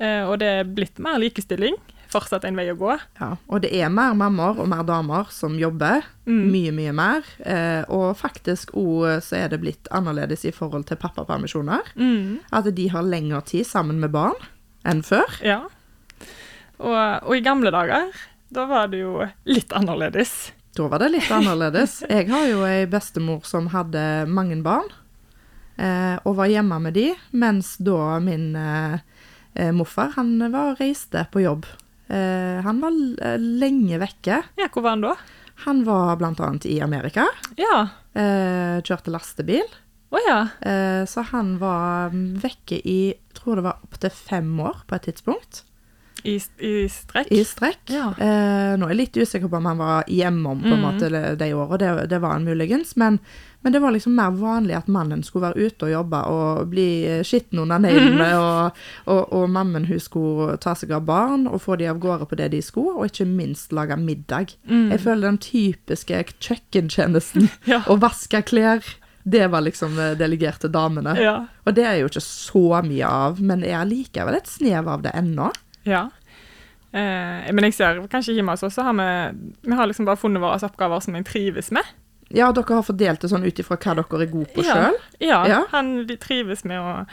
Eh, 0.00 0.22
og 0.26 0.38
det 0.42 0.48
er 0.60 0.64
blitt 0.64 0.98
mer 1.02 1.18
likestilling. 1.22 1.76
Fortsatt 2.14 2.46
en 2.46 2.58
vei 2.58 2.68
å 2.70 2.78
gå. 2.78 2.94
Ja, 3.18 3.34
og 3.50 3.64
det 3.64 3.72
er 3.74 3.92
mer 3.92 4.14
mammaer 4.18 4.60
og 4.62 4.70
mer 4.70 4.84
damer 4.86 5.30
som 5.34 5.58
jobber. 5.58 6.06
Mm. 6.28 6.42
Mye, 6.52 6.74
mye 6.76 6.96
mer. 6.96 7.30
Eh, 7.42 7.82
og 7.92 8.14
faktisk 8.20 8.72
òg 8.78 9.20
så 9.26 9.40
er 9.42 9.52
det 9.52 9.60
blitt 9.64 9.90
annerledes 9.94 10.46
i 10.46 10.54
forhold 10.54 10.86
til 10.88 11.00
pappapermisjoner. 11.00 11.94
Mm. 11.98 12.38
At 12.54 12.70
de 12.76 12.88
har 12.94 13.06
lengre 13.06 13.42
tid 13.50 13.66
sammen 13.68 13.98
med 14.02 14.14
barn 14.14 14.38
enn 14.86 15.02
før. 15.04 15.40
Ja. 15.44 15.64
Og, 16.78 16.94
og 16.94 17.34
i 17.36 17.42
gamle 17.44 17.72
dager, 17.74 18.10
da 18.54 18.66
var 18.70 18.90
det 18.92 19.02
jo 19.02 19.24
litt 19.48 19.72
annerledes. 19.74 20.52
Da 20.74 20.88
var 20.90 21.02
det 21.04 21.12
litt 21.14 21.30
annerledes. 21.30 22.02
Jeg 22.10 22.28
har 22.30 22.46
jo 22.50 22.64
ei 22.66 22.84
bestemor 22.90 23.44
som 23.46 23.70
hadde 23.74 24.26
mange 24.30 24.58
barn, 24.64 24.90
eh, 25.78 26.16
og 26.24 26.38
var 26.40 26.50
hjemme 26.50 26.80
med 26.82 26.96
de, 26.98 27.08
mens 27.30 27.76
da 27.78 28.18
min 28.22 28.52
eh, 28.58 28.98
eh, 29.54 29.72
morfar, 29.74 30.14
han 30.18 30.36
var 30.52 30.74
reiste 30.80 31.26
på 31.32 31.44
jobb. 31.46 31.68
Eh, 32.08 32.60
han 32.64 32.82
var 32.82 32.98
eh, 33.24 33.38
lenge 33.38 33.98
vekke. 34.02 34.42
Ja, 34.60 34.68
hvor 34.72 34.84
var 34.84 34.96
han 34.96 35.04
da? 35.06 35.14
Han 35.64 35.84
var 35.86 36.16
annet 36.44 36.66
i 36.66 36.80
Amerika. 36.82 37.26
Ja. 37.56 37.88
Eh, 38.12 38.80
kjørte 38.84 39.12
lastebil. 39.14 39.66
Å 40.14 40.20
ja. 40.26 40.40
Eh, 40.60 41.02
så 41.10 41.24
han 41.30 41.56
var 41.58 42.12
vekke 42.14 42.78
i 42.84 43.14
tror 43.34 43.58
det 43.58 43.66
var 43.66 43.86
opptil 43.86 44.12
fem 44.14 44.52
år 44.62 44.84
på 44.88 44.98
et 44.98 45.08
tidspunkt. 45.10 45.64
I, 46.24 46.40
i 46.58 46.88
strekk. 46.88 47.28
I 47.30 47.44
strekk. 47.44 47.90
Ja. 47.92 48.06
Eh, 48.16 48.74
nå 48.80 48.86
er 48.86 48.94
jeg 48.94 49.00
litt 49.02 49.18
usikker 49.20 49.50
på 49.52 49.58
om 49.60 49.66
han 49.68 49.80
var 49.80 50.06
hjemom 50.08 50.62
på 50.62 50.70
en 50.72 50.80
mm. 50.80 50.84
måte 50.84 51.10
de, 51.12 51.48
årene, 51.52 51.80
det, 51.82 52.06
det 52.14 52.20
var 52.22 52.38
han 52.38 52.46
muligens. 52.48 52.94
Men, 53.00 53.18
men 53.60 53.74
det 53.74 53.82
var 53.84 53.92
liksom 53.92 54.16
mer 54.16 54.32
vanlig 54.40 54.78
at 54.78 54.88
mannen 54.88 55.20
skulle 55.26 55.50
være 55.50 55.68
ute 55.68 55.88
og 55.88 55.92
jobbe 55.92 56.22
og 56.32 56.72
bli 56.72 56.88
skitten 57.28 57.60
under 57.60 57.82
neglene, 57.84 58.30
og, 58.40 58.80
og, 59.04 59.22
og 59.36 59.52
mammen 59.52 59.84
hun 59.90 60.00
skulle 60.00 60.56
ta 60.64 60.72
seg 60.78 60.94
av 60.96 61.04
barn 61.08 61.44
og 61.50 61.60
få 61.66 61.76
de 61.80 61.90
av 61.92 62.00
gårde 62.00 62.30
på 62.30 62.40
det 62.40 62.50
de 62.56 62.62
skulle, 62.64 62.96
og 62.96 63.12
ikke 63.12 63.28
minst 63.28 63.76
lage 63.76 64.00
middag. 64.00 64.56
Mm. 64.64 64.90
Jeg 64.94 65.04
føler 65.04 65.28
den 65.28 65.40
typiske 65.44 66.24
kjøkkentjenesten, 66.38 67.50
Ja. 67.70 67.82
å 67.88 67.96
vaske 68.00 68.40
klær, 68.48 68.84
det 69.24 69.46
var 69.48 69.64
liksom 69.64 69.94
delegerte 69.96 70.20
delegert 70.20 70.60
til 70.60 70.72
damene. 70.72 71.14
Ja. 71.16 71.36
Og 71.64 71.76
det 71.76 71.84
er 71.88 72.00
jo 72.00 72.10
ikke 72.10 72.20
så 72.24 72.82
mye 72.84 73.08
av, 73.08 73.40
men 73.40 73.64
er 73.64 73.78
allikevel 73.80 74.36
et 74.36 74.50
snev 74.50 74.88
av 74.92 75.04
det 75.04 75.14
ennå. 75.16 75.48
Ja. 75.84 76.06
Eh, 76.94 77.50
men 77.52 77.64
jeg 77.68 77.74
ser 77.74 77.98
kanskje 78.12 78.36
hjemme 78.36 78.54
hos 78.54 78.62
oss, 78.62 78.74
så 78.78 78.84
har 78.86 78.94
vi, 78.94 79.08
vi 79.66 79.74
har 79.78 79.86
liksom 79.90 80.06
bare 80.06 80.20
funnet 80.20 80.42
våre 80.42 80.58
oppgaver 80.68 81.00
som 81.02 81.14
vi 81.16 81.22
trives 81.26 81.70
med. 81.74 81.84
Ja, 82.34 82.48
dere 82.56 82.78
har 82.78 82.82
fordelt 82.86 83.20
det 83.20 83.28
sånn 83.30 83.44
ut 83.44 83.58
ifra 83.60 83.76
hva 83.76 83.94
dere 83.98 84.22
er 84.24 84.30
gode 84.32 84.50
på 84.54 84.62
Ja. 84.64 84.74
sjøl. 84.74 85.00
Ja, 85.20 85.40
Ja. 85.48 85.64
han 85.72 86.06
trives 86.22 86.64
med 86.64 86.80
å 86.80 87.06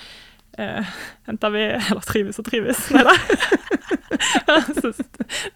eh, 0.57 0.83
hente 1.27 1.49
ved 1.51 1.81
Eller 1.89 2.01
trives 2.01 2.39
og 2.39 2.45
trives, 2.45 2.89
nei 2.91 3.03
da. 3.03 3.15
Så 4.81 4.91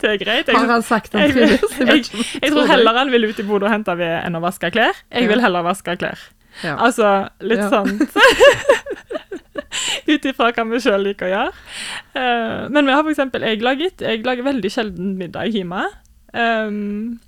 det 0.02 0.10
er 0.10 0.18
greit. 0.22 0.48
Har 0.50 0.68
han 0.70 0.84
sagt 0.84 1.14
han 1.14 1.30
trives? 1.32 1.62
jeg, 1.80 1.88
jeg, 1.88 2.04
ikke 2.06 2.24
jeg 2.42 2.52
tror 2.54 2.68
heller 2.72 2.98
han 2.98 3.12
vil 3.12 3.26
ut 3.30 3.40
i 3.40 3.44
Bodø 3.48 3.66
og 3.68 3.72
hente 3.74 3.96
ved 4.00 4.14
enn 4.24 4.36
å 4.40 4.42
vaske 4.44 4.72
klær. 4.72 4.96
Jeg 5.12 5.28
vil 5.30 5.42
heller 5.44 5.64
vaske 5.68 5.96
klær. 6.00 6.20
Ja. 6.64 6.78
Altså 6.80 7.30
litt 7.44 7.60
Ja. 7.60 7.70
sånn 7.70 8.00
Ut 10.08 10.26
ifra 10.30 10.52
hva 10.56 10.66
vi 10.70 10.80
sjøl 10.84 11.06
liker 11.08 11.28
å 11.28 11.34
gjøre. 11.34 11.54
Uh, 12.16 12.66
men 12.72 12.86
vi 12.86 12.94
har 12.96 13.04
for 13.04 13.12
eksempel 13.14 13.46
jeg 13.48 13.62
lager 13.64 14.46
veldig 14.46 14.72
sjelden 14.72 15.16
middag 15.20 15.54
hjemme. 15.56 15.86
Um, 16.36 17.20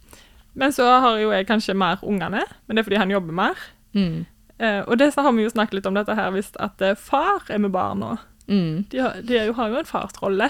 men 0.58 0.74
så 0.74 0.88
har 1.04 1.20
jo 1.22 1.30
jeg 1.32 1.48
kanskje 1.48 1.76
mer 1.78 2.02
ungene, 2.04 2.42
men 2.66 2.76
det 2.76 2.82
er 2.82 2.88
fordi 2.88 3.02
han 3.02 3.14
jobber 3.14 3.36
mer. 3.38 3.60
Mm. 3.94 4.26
Uh, 4.58 4.82
og 4.88 4.98
det 4.98 5.12
så 5.14 5.22
har 5.22 5.36
vi 5.38 5.46
jo 5.46 5.54
snakket 5.54 5.78
litt 5.80 5.90
om 5.90 5.98
dette 5.98 6.16
her, 6.18 6.32
hvis 6.34 6.50
at 6.64 6.82
eh, 6.82 6.98
far 6.98 7.46
er 7.54 7.62
med 7.62 7.72
barna. 7.76 8.16
Mm. 8.50 8.88
De, 8.90 9.04
har, 9.04 9.20
de 9.22 9.38
jo, 9.50 9.54
har 9.54 9.70
jo 9.70 9.78
en 9.84 9.90
farsrolle. 9.90 10.50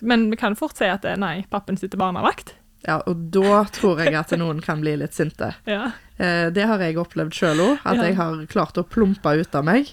Men 0.00 0.28
vi 0.30 0.38
kan 0.38 0.54
fort 0.54 0.78
si 0.78 0.86
at 0.86 1.02
det 1.02 1.16
er 1.16 1.18
nei, 1.18 1.36
pappen 1.50 1.76
sitter 1.80 1.98
barnevakt. 1.98 2.54
Ja, 2.86 3.00
og 3.10 3.24
da 3.34 3.64
tror 3.74 3.98
jeg 4.04 4.14
at 4.14 4.30
noen 4.38 4.60
kan 4.62 4.78
bli 4.84 4.92
litt 5.00 5.16
sinte. 5.16 5.48
Ja. 5.66 5.88
Det 6.18 6.66
har 6.70 6.78
jeg 6.84 7.00
opplevd 7.02 7.34
sjøl 7.34 7.64
òg, 7.64 7.80
at 7.82 7.98
Ja. 7.98 8.04
jeg 8.06 8.14
har 8.20 8.44
klart 8.52 8.78
å 8.78 8.86
plumpe 8.86 9.32
ut 9.40 9.58
av 9.58 9.66
meg. 9.66 9.90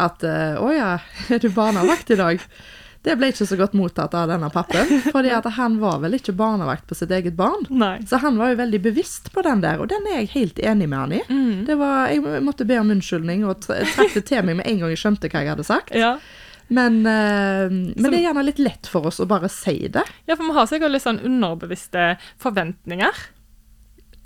At 0.00 0.24
eh, 0.26 0.58
'Å 0.58 0.68
ja, 0.74 0.92
er 1.30 1.42
du 1.42 1.50
barnevakt 1.54 2.10
i 2.10 2.20
dag?' 2.20 2.44
Det 3.00 3.14
ble 3.16 3.30
ikke 3.32 3.46
så 3.48 3.56
godt 3.56 3.72
mottatt 3.72 4.12
av 4.12 4.26
denne 4.28 4.50
pappen, 4.52 4.90
fordi 5.14 5.30
at 5.32 5.46
han 5.56 5.78
var 5.80 6.02
vel 6.02 6.18
ikke 6.18 6.34
barnevakt 6.36 6.84
på 6.84 6.98
sitt 6.98 7.12
eget 7.16 7.32
barn. 7.38 7.64
Nei. 7.72 7.94
Så 8.04 8.20
han 8.20 8.36
var 8.36 8.52
jo 8.52 8.58
veldig 8.58 8.80
bevisst 8.84 9.30
på 9.32 9.40
den 9.46 9.62
der, 9.64 9.80
og 9.80 9.88
den 9.88 10.04
er 10.10 10.18
jeg 10.18 10.28
helt 10.34 10.60
enig 10.60 10.88
med 10.90 10.98
han 10.98 11.14
i. 11.16 11.22
Mm. 11.30 11.64
Det 11.64 11.78
var, 11.80 12.10
jeg 12.12 12.44
måtte 12.44 12.68
be 12.68 12.76
om 12.76 12.92
unnskyldning 12.92 13.46
og 13.48 13.64
trakk 13.64 14.12
det 14.18 14.26
til 14.28 14.44
meg 14.44 14.60
med 14.60 14.68
en 14.68 14.82
gang 14.82 14.92
jeg 14.92 15.00
skjønte 15.00 15.32
hva 15.32 15.44
jeg 15.46 15.52
hadde 15.54 15.68
sagt. 15.70 15.96
Ja. 15.96 16.12
Men, 16.68 17.00
eh, 17.08 17.72
men 17.72 18.04
det 18.04 18.20
er 18.20 18.26
gjerne 18.28 18.44
litt 18.46 18.60
lett 18.60 18.86
for 18.86 19.08
oss 19.08 19.18
å 19.24 19.26
bare 19.30 19.48
si 19.48 19.88
det. 19.88 20.04
ja, 20.28 20.36
for 20.36 20.44
vi 20.44 20.54
har 20.60 20.68
sikkert 20.68 20.92
litt 20.92 21.08
sånn 21.08 21.24
underbevisste 21.24 22.12
forventninger 22.38 23.24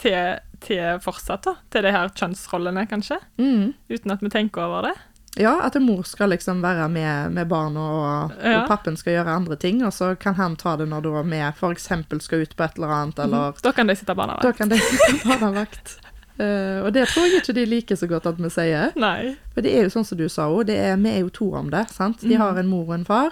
til, 0.02 0.42
til 0.66 1.00
fortsatt, 1.04 1.46
da. 1.46 1.56
Til 1.70 1.86
de 1.86 1.94
her 1.94 2.10
kjønnsrollene, 2.10 2.88
kanskje. 2.90 3.22
Uten 3.38 4.18
at 4.18 4.24
vi 4.24 4.34
tenker 4.34 4.66
over 4.66 4.90
det. 4.90 4.94
Ja, 5.36 5.56
at 5.66 5.74
en 5.76 5.82
mor 5.82 6.04
skal 6.06 6.30
liksom 6.30 6.60
være 6.62 6.88
med, 6.88 7.32
med 7.34 7.48
barna, 7.50 7.80
og, 7.80 8.32
Ja. 8.38 8.60
og 8.62 8.68
pappen 8.68 8.96
skal 8.96 9.16
gjøre 9.16 9.34
andre 9.34 9.56
ting, 9.56 9.80
og 9.84 9.90
så 9.92 10.12
kan 10.18 10.34
han 10.38 10.54
ta 10.56 10.76
det 10.76 10.86
når 10.88 11.02
da 11.02 11.22
vi 11.26 11.40
f.eks. 11.50 11.88
skal 12.22 12.44
ut 12.44 12.54
på 12.56 12.64
et 12.64 12.76
eller 12.78 12.88
annet, 12.94 13.18
eller 13.18 13.52
Da 13.62 13.72
kan 13.72 13.86
de 13.90 13.96
sitte 13.96 14.14
barnevakt. 14.14 14.42
Da 14.42 14.52
kan 14.52 14.68
de 14.68 14.78
sitte 14.78 15.26
barnevakt. 15.26 15.96
Uh, 16.38 16.82
og 16.86 16.92
det 16.92 17.06
tror 17.08 17.26
jeg 17.26 17.42
ikke 17.42 17.54
de 17.54 17.64
liker 17.66 17.94
så 17.96 18.06
godt 18.10 18.26
at 18.26 18.38
vi 18.38 18.48
sier. 18.50 18.90
Nei. 18.98 19.36
For 19.54 19.60
det 19.62 19.74
er 19.74 19.82
jo 19.86 19.90
sånn 19.90 20.04
som 20.06 20.18
du 20.18 20.28
sa 20.28 20.48
òg, 20.50 20.66
vi 20.66 21.10
er 21.10 21.20
jo 21.20 21.28
to 21.30 21.52
om 21.54 21.68
det. 21.70 21.88
sant? 21.90 22.20
De 22.20 22.34
Mhm. 22.34 22.38
har 22.40 22.58
en 22.58 22.66
mor 22.68 22.86
og 22.88 22.94
en 22.94 23.04
far, 23.04 23.30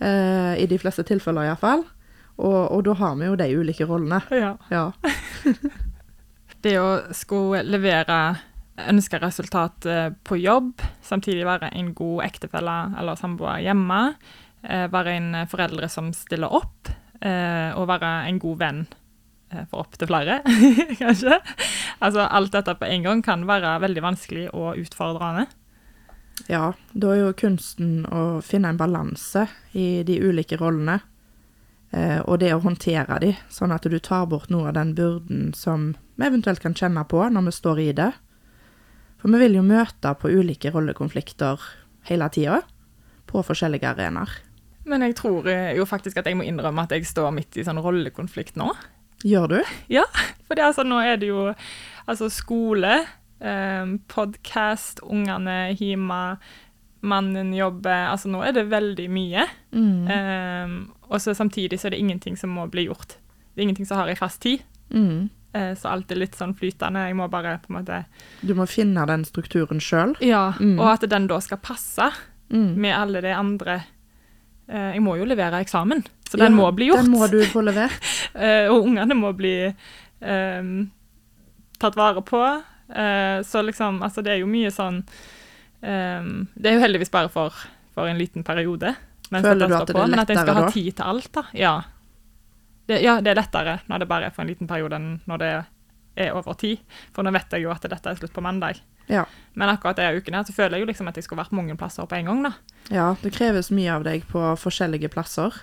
Uh, 0.00 0.54
i 0.58 0.66
de 0.66 0.76
fleste 0.76 1.04
tilfeller 1.06 1.42
iallfall. 1.46 1.84
Og, 2.38 2.72
og 2.72 2.84
da 2.84 2.92
har 2.94 3.14
vi 3.14 3.26
jo 3.26 3.36
de 3.36 3.46
ulike 3.56 3.86
rollene. 3.86 4.20
Ja. 4.30 4.56
Ja. 4.70 4.90
Det 6.64 6.78
å 6.80 7.12
skulle 7.14 7.62
levere 7.62 8.36
ønska 8.78 9.18
resultat 9.22 9.86
eh, 9.86 10.10
på 10.24 10.38
jobb, 10.40 10.82
samtidig 11.02 11.46
være 11.46 11.70
en 11.74 11.92
god 11.94 12.24
ektefelle 12.26 12.76
eller 12.98 13.18
samboer 13.18 13.62
hjemme, 13.64 14.00
eh, 14.62 14.86
være 14.90 15.16
en 15.18 15.30
foreldre 15.50 15.88
som 15.92 16.12
stiller 16.16 16.52
opp, 16.52 16.90
eh, 17.20 17.70
og 17.76 17.88
være 17.90 18.12
en 18.28 18.42
god 18.42 18.60
venn 18.64 18.84
for 18.90 19.00
for 19.70 19.84
opptil 19.84 20.08
flere, 20.10 20.40
kanskje. 20.98 21.36
Altså 22.02 22.24
alt 22.26 22.50
dette 22.56 22.72
på 22.74 22.88
en 22.90 23.04
gang 23.04 23.20
kan 23.22 23.44
være 23.46 23.76
veldig 23.84 24.02
vanskelig 24.02 24.48
og 24.50 24.80
utfordrende. 24.82 25.44
ja. 26.48 26.72
Da 26.90 27.12
er 27.12 27.20
jo 27.20 27.36
kunsten 27.38 28.02
å 28.10 28.40
finne 28.42 28.72
en 28.72 28.80
balanse 28.80 29.44
i 29.70 30.02
de 30.02 30.16
ulike 30.18 30.58
rollene. 30.58 30.98
Og 32.26 32.40
det 32.42 32.50
å 32.50 32.64
håndtere 32.64 33.20
de, 33.22 33.30
sånn 33.46 33.70
at 33.70 33.86
du 33.86 33.94
tar 34.02 34.26
bort 34.26 34.50
noe 34.50 34.72
av 34.72 34.74
den 34.74 34.96
byrden 34.98 35.52
som 35.54 35.92
vi 36.18 36.26
eventuelt 36.26 36.58
kan 36.58 36.74
kjenne 36.74 37.04
på 37.06 37.22
når 37.22 37.46
vi 37.46 37.54
står 37.54 37.84
i 37.84 37.92
det. 37.94 38.10
For 39.24 39.32
vi 39.32 39.38
vil 39.40 39.54
jo 39.56 39.62
møte 39.64 40.10
på 40.20 40.28
ulike 40.28 40.68
rollekonflikter 40.68 41.62
hele 42.10 42.26
tida, 42.28 42.58
på 43.24 43.40
forskjellige 43.40 43.88
arenaer. 43.88 44.28
Men 44.84 45.00
jeg 45.06 45.14
tror 45.16 45.46
eh, 45.48 45.70
jo 45.78 45.86
faktisk 45.88 46.18
at 46.20 46.26
jeg 46.28 46.36
må 46.36 46.44
innrømme 46.44 46.82
at 46.84 46.92
jeg 46.92 47.06
står 47.08 47.30
midt 47.32 47.56
i 47.56 47.64
sånn 47.64 47.80
rollekonflikt 47.80 48.58
nå. 48.60 48.66
Gjør 49.24 49.48
du? 49.48 49.56
Ja, 49.88 50.04
For 50.44 50.58
det, 50.58 50.66
altså, 50.66 50.84
nå 50.84 50.98
er 51.00 51.16
det 51.22 51.30
jo 51.30 51.46
altså, 52.04 52.28
skole, 52.28 52.98
eh, 53.40 53.94
podkast, 54.12 55.00
ungene 55.08 55.72
hjemme, 55.72 56.20
mannen 57.04 57.50
jobber 57.52 58.10
Altså 58.10 58.30
nå 58.32 58.42
er 58.44 58.52
det 58.58 58.66
veldig 58.68 59.08
mye. 59.08 59.46
Mm. 59.72 60.04
Eh, 60.18 60.76
og 61.08 61.16
så 61.24 61.32
samtidig 61.32 61.80
så 61.80 61.88
er 61.88 61.96
det 61.96 62.04
ingenting 62.04 62.36
som 62.36 62.52
må 62.52 62.68
bli 62.68 62.90
gjort. 62.90 63.16
Det 63.54 63.62
er 63.62 63.70
ingenting 63.70 63.88
som 63.88 64.02
har 64.02 64.12
en 64.12 64.20
fast 64.20 64.44
tid. 64.44 64.60
Mm. 64.92 65.32
Eh, 65.54 65.74
så 65.78 65.86
alt 65.92 66.10
er 66.10 66.18
litt 66.18 66.34
sånn 66.34 66.54
flytende. 66.58 67.04
Jeg 67.06 67.14
må 67.14 67.28
bare 67.30 67.60
på 67.62 67.70
en 67.70 67.76
måte 67.78 68.04
Du 68.42 68.54
må 68.58 68.66
finne 68.66 69.04
den 69.06 69.22
strukturen 69.24 69.78
sjøl. 69.80 70.16
Ja, 70.20 70.52
Mm. 70.58 70.80
og 70.80 70.88
at 70.94 71.08
den 71.08 71.28
da 71.30 71.38
skal 71.40 71.58
passe 71.58 72.10
Mm. 72.50 72.74
med 72.76 72.94
alle 72.94 73.20
de 73.22 73.32
andre 73.34 73.84
eh, 74.68 74.92
Jeg 74.94 75.00
må 75.02 75.16
jo 75.16 75.24
levere 75.24 75.60
eksamen, 75.62 76.04
så 76.28 76.36
den 76.38 76.52
Ja, 76.52 76.58
må 76.58 76.74
bli 76.74 76.88
gjort. 76.90 77.02
Den 77.04 77.10
må 77.12 77.30
du 77.30 77.40
få 77.46 77.62
levert. 77.64 77.92
Eh, 78.34 78.66
og 78.68 78.84
ungene 78.88 79.14
må 79.14 79.30
bli 79.36 79.72
um, 80.20 80.90
tatt 81.78 81.94
vare 81.94 82.20
på. 82.22 82.40
Uh, 82.90 83.40
så 83.46 83.62
liksom, 83.64 84.02
altså 84.02 84.22
det 84.24 84.32
er 84.32 84.38
jo 84.40 84.46
mye 84.46 84.70
sånn 84.74 85.04
um, 85.82 86.48
Det 86.56 86.66
er 86.66 86.74
jo 86.74 86.80
heldigvis 86.82 87.10
bare 87.10 87.28
for, 87.30 87.54
for 87.94 88.08
en 88.10 88.18
liten 88.18 88.42
periode. 88.44 88.94
Føler 89.30 89.68
du 89.68 89.74
at 89.74 89.86
det 89.86 89.94
er 89.94 89.94
lettere 89.94 90.00
da? 90.00 90.06
Men 90.06 90.18
at 90.20 90.28
jeg 90.28 90.38
skal 90.38 90.54
ha 90.54 90.70
tid 90.70 90.96
til 90.96 91.04
alt, 91.04 91.32
da. 91.32 91.42
Ja. 91.54 91.74
Det, 92.86 93.00
ja, 93.00 93.18
det 93.24 93.32
er 93.32 93.40
lettere 93.40 93.78
når 93.88 94.02
det 94.02 94.10
bare 94.10 94.28
er 94.28 94.34
for 94.34 94.44
en 94.44 94.50
liten 94.52 94.68
periode 94.68 94.98
enn 94.98 95.14
når 95.28 95.40
det 95.40 95.52
er 96.24 96.34
over 96.36 96.56
tid. 96.58 96.82
For 97.14 97.26
nå 97.26 97.32
vet 97.34 97.56
jeg 97.56 97.64
jo 97.64 97.72
at 97.74 97.86
dette 97.90 98.10
er 98.10 98.18
slutt 98.18 98.34
på 98.34 98.44
mandag. 98.44 98.80
Ja. 99.06 99.24
Men 99.52 99.68
akkurat 99.68 99.98
denne 99.98 100.20
uken 100.20 100.36
her, 100.36 100.44
så 100.46 100.54
føler 100.56 100.78
jeg 100.78 100.84
jo 100.84 100.88
liksom 100.88 101.08
at 101.10 101.18
jeg 101.18 101.26
skulle 101.26 101.42
vært 101.42 101.54
mange 101.56 101.76
plasser 101.76 102.06
på 102.08 102.16
en 102.16 102.30
gang, 102.30 102.42
da. 102.46 102.52
ja, 102.94 103.06
det 103.20 103.34
kreves 103.36 103.70
mye 103.74 103.92
av 103.92 104.06
deg 104.06 104.24
på 104.30 104.42
forskjellige 104.60 105.10
plasser. 105.12 105.58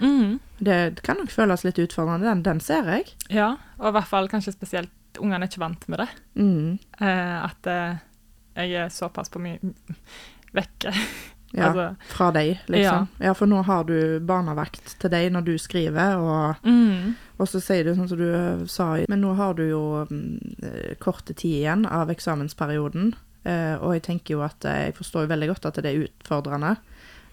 Det 0.61 0.77
kan 1.05 1.17
nok 1.17 1.33
føles 1.33 1.65
litt 1.65 1.81
utfordrende, 1.81 2.27
den, 2.27 2.43
den 2.45 2.61
ser 2.63 2.89
jeg. 2.91 3.09
Ja, 3.33 3.55
og 3.79 3.91
i 3.91 3.95
hvert 3.97 4.11
fall 4.11 4.29
kanskje 4.31 4.53
spesielt 4.53 4.93
ungene 5.19 5.45
er 5.45 5.51
ikke 5.51 5.63
vant 5.63 5.87
med 5.91 6.03
det. 6.03 6.09
Mm. 6.37 6.77
Eh, 7.01 7.37
at 7.41 7.67
eh, 7.71 8.01
jeg 8.61 8.85
er 8.85 8.93
såpass 8.93 9.31
på 9.33 9.41
mye 9.43 9.73
vekke. 10.55 10.93
Ja, 11.53 11.67
Altså, 11.71 11.85
fra 12.13 12.29
deg, 12.31 12.61
liksom. 12.71 13.07
Ja. 13.19 13.33
for 13.35 13.49
nå 13.51 13.61
har 13.67 13.83
du 13.83 14.19
barnevakt 14.23 14.93
til 15.01 15.11
deg 15.11 15.31
når 15.35 15.43
du 15.49 15.57
skriver, 15.59 16.15
og, 16.21 16.61
mm, 16.63 17.15
og 17.41 17.49
så 17.51 17.59
sier 17.59 17.83
du 17.83 17.95
sånn 17.97 18.07
som 18.07 18.21
du 18.21 18.29
eh, 18.29 18.63
sa, 18.71 18.93
men 19.11 19.21
nå 19.25 19.33
har 19.35 19.57
du 19.57 19.65
jo 19.67 19.81
mm, 20.09 20.55
eh, 20.63 20.93
korte 21.03 21.33
tid 21.33 21.57
igjen 21.63 21.83
av 21.89 22.13
eksamensperioden, 22.13 23.11
eh, 23.43 23.75
og 23.81 23.97
jeg 23.97 24.05
tenker 24.07 24.37
jo 24.37 24.45
at 24.47 24.63
eh, 24.63 24.85
jeg 24.87 24.95
forstår 25.01 25.27
veldig 25.31 25.51
godt 25.51 25.67
at 25.71 25.81
det 25.83 25.91
er 25.91 26.05
utfordrende. 26.07 26.77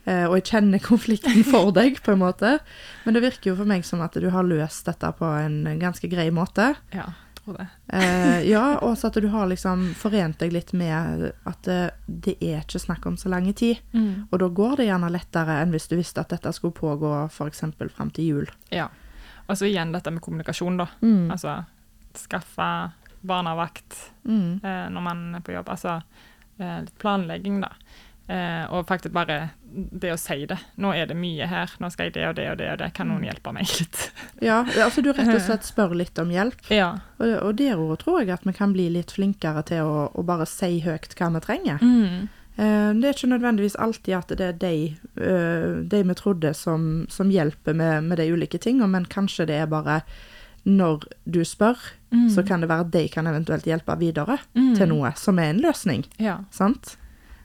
Eh, 0.08 0.24
og 0.24 0.38
jeg 0.38 0.46
kjenner 0.50 0.82
konflikten 0.90 1.44
for 1.46 1.70
deg, 1.76 2.00
på 2.02 2.14
en 2.14 2.22
måte. 2.22 2.56
Men 3.04 3.14
det 3.14 3.22
virker 3.26 3.52
jo 3.52 3.56
for 3.60 3.68
meg 3.68 3.84
som 3.86 4.02
at 4.02 4.16
du 4.16 4.30
har 4.34 4.46
løst 4.46 4.88
dette 4.88 5.10
på 5.18 5.30
en 5.44 5.62
ganske 5.80 6.08
grei 6.10 6.30
måte. 6.34 6.72
ja, 6.96 7.10
tror 7.48 7.58
det. 7.58 7.66
Eh, 7.96 8.42
ja, 8.50 8.78
og 8.84 8.94
så 9.00 9.08
at 9.08 9.16
du 9.20 9.26
har 9.32 9.48
liksom 9.50 9.88
forent 9.98 10.38
deg 10.38 10.52
litt 10.52 10.72
med 10.76 11.32
at 11.48 11.68
eh, 11.68 11.88
det 12.06 12.36
er 12.44 12.60
ikke 12.62 12.78
snakk 12.82 13.06
om 13.08 13.16
så 13.16 13.28
lang 13.32 13.48
tid. 13.56 13.80
Mm. 13.96 14.28
Og 14.30 14.38
da 14.42 14.48
går 14.60 14.76
det 14.82 14.86
gjerne 14.90 15.10
lettere 15.10 15.58
enn 15.62 15.72
hvis 15.74 15.88
du 15.90 15.96
visste 15.98 16.20
at 16.22 16.30
dette 16.36 16.52
skulle 16.56 16.76
pågå 16.76 17.12
f.eks. 17.32 17.64
fram 17.96 18.10
til 18.12 18.24
jul. 18.32 18.50
Ja. 18.70 18.88
Og 19.48 19.56
så 19.56 19.64
igjen 19.70 19.92
dette 19.94 20.12
med 20.12 20.20
kommunikasjon, 20.22 20.76
da. 20.76 20.86
Mm. 21.00 21.30
Altså 21.32 21.64
skaffe 22.18 22.70
barnevakt 23.20 24.12
Mm. 24.28 24.60
eh, 24.62 24.88
når 24.92 25.00
man 25.02 25.34
er 25.34 25.40
på 25.40 25.52
jobb. 25.54 25.68
Altså 25.72 26.02
eh, 26.60 26.80
litt 26.84 26.98
planlegging, 27.00 27.60
da. 27.64 27.70
Eh, 28.28 28.64
og 28.76 28.86
faktisk 28.86 29.14
bare 29.16 29.50
det 29.72 30.10
å 30.12 30.18
si 30.20 30.44
det. 30.48 30.58
Nå 30.76 30.90
er 30.96 31.06
det 31.08 31.16
mye 31.16 31.46
her, 31.48 31.70
nå 31.80 31.88
skal 31.92 32.08
jeg 32.10 32.14
det 32.18 32.26
og 32.28 32.34
det 32.36 32.44
og 32.50 32.56
det, 32.60 32.66
og 32.74 32.78
det 32.82 32.88
kan 32.96 33.08
noen 33.08 33.24
hjelpe 33.24 33.52
meg 33.56 33.68
litt. 33.80 34.10
Ja, 34.48 34.62
altså 34.84 35.00
du 35.02 35.10
rett 35.12 35.28
og 35.32 35.40
slett 35.44 35.64
spør 35.72 35.94
litt 35.96 36.18
om 36.20 36.30
hjelp. 36.32 36.60
ja. 36.70 36.90
Og, 37.18 37.32
og 37.42 37.54
der 37.58 37.76
også 37.80 37.96
tror 38.04 38.20
jeg 38.22 38.30
at 38.36 38.44
vi 38.46 38.52
kan 38.54 38.72
bli 38.76 38.88
litt 38.94 39.10
flinkere 39.16 39.62
til 39.66 39.80
å, 39.88 40.04
å 40.14 40.22
bare 40.28 40.46
si 40.46 40.78
høyt 40.84 41.16
hva 41.18 41.30
vi 41.34 41.40
trenger. 41.46 41.80
Mm. 41.82 42.28
Eh, 42.58 42.90
det 43.00 43.08
er 43.08 43.16
ikke 43.16 43.32
nødvendigvis 43.32 43.78
alltid 43.80 44.14
at 44.20 44.36
det 44.38 44.46
er 44.52 44.60
de, 44.60 44.74
eh, 45.16 45.80
de 45.88 46.02
vi 46.12 46.14
trodde 46.20 46.52
som, 46.54 47.06
som 47.08 47.30
hjelper 47.32 47.74
med, 47.80 48.04
med 48.12 48.18
de 48.20 48.28
ulike 48.34 48.58
tingene, 48.60 48.88
men 48.92 49.08
kanskje 49.10 49.46
det 49.50 49.56
er 49.62 49.66
bare 49.72 50.02
når 50.68 51.08
du 51.24 51.40
spør, 51.48 51.78
Mm. 52.08 52.30
så 52.32 52.40
kan 52.46 52.60
det 52.62 52.68
være 52.70 52.86
at 52.86 52.90
de 52.94 53.02
kan 53.12 53.26
eventuelt 53.28 53.66
hjelpe 53.68 53.92
videre 54.00 54.38
Mm. 54.56 54.70
til 54.78 54.88
noe 54.88 55.10
som 55.16 55.38
er 55.38 55.50
en 55.52 55.60
løsning. 55.60 56.06
Ja. 56.18 56.38
Sant? 56.50 56.96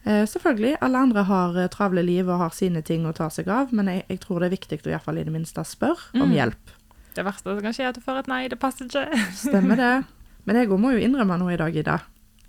Eh, 0.06 0.26
selvfølgelig, 0.28 0.76
alle 0.84 0.98
andre 1.00 1.24
har 1.30 1.58
eh, 1.62 1.68
travle 1.72 2.04
liv 2.04 2.28
og 2.28 2.42
har 2.42 2.50
sine 2.56 2.82
ting 2.84 3.06
å 3.08 3.13
ta 3.16 3.30
seg 3.32 3.48
av, 3.48 3.72
men 3.72 3.88
jeg, 3.88 4.06
jeg 4.10 4.20
tror 4.26 4.39
det 4.44 4.50
er 4.50 4.56
viktig 4.58 4.80
å 4.84 4.89
i 4.89 4.94
hvert 4.96 5.06
fall 5.06 5.18
i 5.22 5.24
det 5.24 5.32
minste 5.34 5.63
spørre 5.63 6.12
om 6.20 6.28
Mm. 6.28 6.34
hjelp. 6.36 6.74
Det 7.16 7.24
verste 7.24 7.44
som 7.54 7.62
kan 7.62 7.74
skje, 7.78 7.84
er 7.86 7.89
at 7.94 7.96
du 7.96 8.02
får 8.04 8.20
et 8.24 8.28
nei, 8.28 8.48
det 8.50 8.60
passer 8.60 8.86
ikke. 8.89 9.06
Stemmer 9.46 9.80
det? 9.80 9.92
Men 10.46 10.56
jeg 10.60 10.68
òg 10.74 10.80
må 10.82 10.92
jo 10.96 11.04
innrømme 11.06 11.38
noe 11.39 11.54
i 11.54 11.60
dag, 11.62 11.76
Ida. 11.76 12.00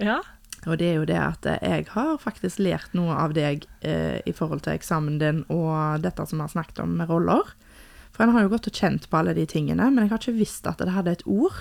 Ja. 0.02 0.18
Og 0.66 0.78
det 0.80 0.86
er 0.88 0.94
jo 0.96 1.04
det 1.04 1.18
at 1.20 1.46
eh, 1.46 1.58
jeg 1.62 1.86
har 1.92 2.16
faktisk 2.18 2.58
lært 2.64 2.94
noe 2.96 3.12
av 3.14 3.34
deg 3.36 3.66
eh, 3.84 4.18
i 4.26 4.32
forhold 4.32 4.64
til 4.64 4.72
eksamen 4.74 5.18
din 5.20 5.44
og 5.52 6.00
dette 6.02 6.24
som 6.26 6.40
vi 6.40 6.46
har 6.48 6.54
snakket 6.56 6.80
om 6.82 6.96
med 6.96 7.08
roller. 7.12 7.52
For 8.16 8.24
en 8.24 8.32
har 8.34 8.42
jo 8.46 8.50
gått 8.54 8.66
og 8.70 8.74
kjent 8.78 9.06
på 9.10 9.18
alle 9.20 9.34
de 9.36 9.44
tingene, 9.46 9.90
men 9.92 10.04
jeg 10.06 10.10
har 10.14 10.22
ikke 10.22 10.38
visst 10.40 10.66
at 10.70 10.78
det 10.82 10.94
hadde 10.94 11.12
et 11.18 11.26
ord, 11.26 11.54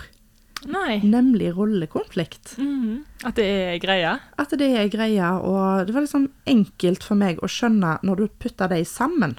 Nei. 0.68 1.00
nemlig 1.04 1.52
rollekonflikt. 1.58 2.56
Mm. 2.58 3.04
At 3.26 3.36
det 3.36 3.46
er 3.46 3.80
greia. 3.84 4.20
At 4.40 4.50
det 4.60 4.70
er 4.78 4.88
greia, 4.94 5.34
og 5.40 5.88
det 5.88 5.94
var 5.96 6.06
liksom 6.06 6.30
enkelt 6.48 7.04
for 7.04 7.16
meg 7.20 7.40
å 7.44 7.50
skjønne 7.52 7.98
når 8.04 8.16
du 8.24 8.28
putter 8.40 8.68
de 8.72 8.84
sammen. 8.86 9.38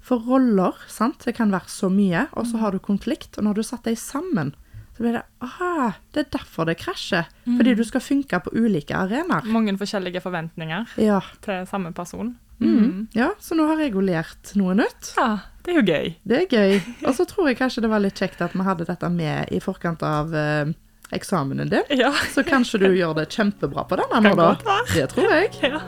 For 0.00 0.18
roller, 0.24 0.72
sant, 0.88 1.20
det 1.26 1.34
kan 1.36 1.50
være 1.52 1.68
så 1.68 1.90
mye, 1.92 2.26
og 2.32 2.46
så 2.48 2.56
har 2.62 2.72
du 2.72 2.78
konflikt, 2.80 3.36
og 3.38 3.44
når 3.44 3.60
du 3.60 3.62
satt 3.68 3.84
de 3.84 3.92
sammen, 4.00 4.54
så 4.96 5.04
blir 5.04 5.12
det 5.18 5.22
aha, 5.44 5.92
det 6.12 6.24
er 6.24 6.30
derfor 6.38 6.64
det 6.68 6.78
krasjer. 6.80 7.28
Fordi 7.46 7.74
du 7.76 7.84
skal 7.84 8.00
funke 8.00 8.40
på 8.44 8.52
ulike 8.56 8.96
arenaer. 8.96 9.44
Mange 9.48 9.76
forskjellige 9.80 10.20
forventninger 10.24 10.88
Ja. 11.00 11.20
til 11.44 11.66
samme 11.68 11.92
person. 11.92 12.38
Mm. 12.60 13.08
ja, 13.16 13.30
så 13.40 13.56
nå 13.56 13.64
har 13.70 13.80
jeg 13.80 13.94
jo 13.94 14.02
lært 14.04 14.52
noe 14.60 14.74
nytt. 14.76 15.14
Ja, 15.16 15.38
det 15.64 15.72
er 15.72 15.80
jo 15.80 15.84
gøy. 15.86 16.12
Det 16.28 16.38
er 16.42 16.46
gøy. 16.52 16.78
Og 17.08 17.16
så 17.16 17.26
tror 17.28 17.48
jeg 17.50 17.58
kanskje 17.60 17.84
det 17.84 17.90
var 17.92 18.02
litt 18.04 18.20
kjekt 18.20 18.42
at 18.44 18.54
vi 18.56 18.66
hadde 18.66 18.86
dette 18.88 19.10
med 19.12 19.52
i 19.54 19.60
forkant 19.64 20.02
av 20.06 20.34
eh, 20.36 20.72
eksamenen 21.16 21.72
din. 21.72 21.88
Ja. 22.00 22.12
Så 22.34 22.44
kanskje 22.46 22.82
du 22.84 22.90
gjør 22.92 23.16
det 23.18 23.30
kjempebra 23.32 23.86
på 23.88 23.98
denne 24.00 24.20
Kan 24.20 24.28
nå, 24.28 24.36
da. 24.36 24.52
godt. 24.60 24.94
Det 24.94 25.08
tror 25.14 25.34
jeg. 25.36 25.52
ja. 25.72 25.80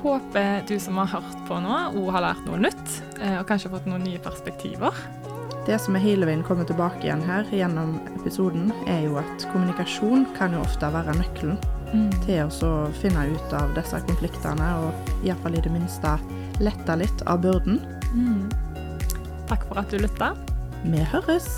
Håper 0.00 0.62
du 0.68 0.78
som 0.80 0.96
har 0.96 1.10
hørt 1.12 1.40
på 1.48 1.58
nå, 1.60 1.80
òg 2.00 2.12
har 2.16 2.24
lært 2.24 2.46
noe 2.48 2.60
nytt, 2.62 3.00
eh, 3.20 3.36
og 3.40 3.44
kanskje 3.48 3.72
fått 3.74 3.88
noen 3.90 4.04
nye 4.06 4.20
perspektiver. 4.22 4.96
Det 5.68 5.76
som 5.78 5.96
er 5.96 6.00
hele 6.02 6.24
veien 6.24 6.40
kommer 6.46 6.64
tilbake 6.64 7.04
igjen 7.04 7.20
her 7.26 7.44
gjennom 7.52 7.98
episoden, 8.16 8.70
er 8.88 9.04
jo 9.04 9.18
at 9.20 9.44
kommunikasjon 9.52 10.24
kan 10.38 10.56
jo 10.56 10.62
ofte 10.64 10.88
være 10.94 11.18
nøkkelen 11.18 11.60
til 12.26 12.46
å 12.66 12.72
finne 13.00 13.26
ut 13.32 13.56
av 13.56 13.74
disse 13.74 13.98
konfliktene, 14.06 14.68
og 14.84 15.26
iallfall 15.26 15.58
i 15.58 15.64
det 15.64 15.72
minste 15.74 16.16
lette 16.62 16.96
litt 17.00 17.26
av 17.26 17.42
byrden. 17.44 17.80
Takk 19.50 19.66
for 19.66 19.82
at 19.82 19.90
du 19.90 19.98
lytta. 20.02 20.34
Vi 20.86 21.04
høres! 21.12 21.50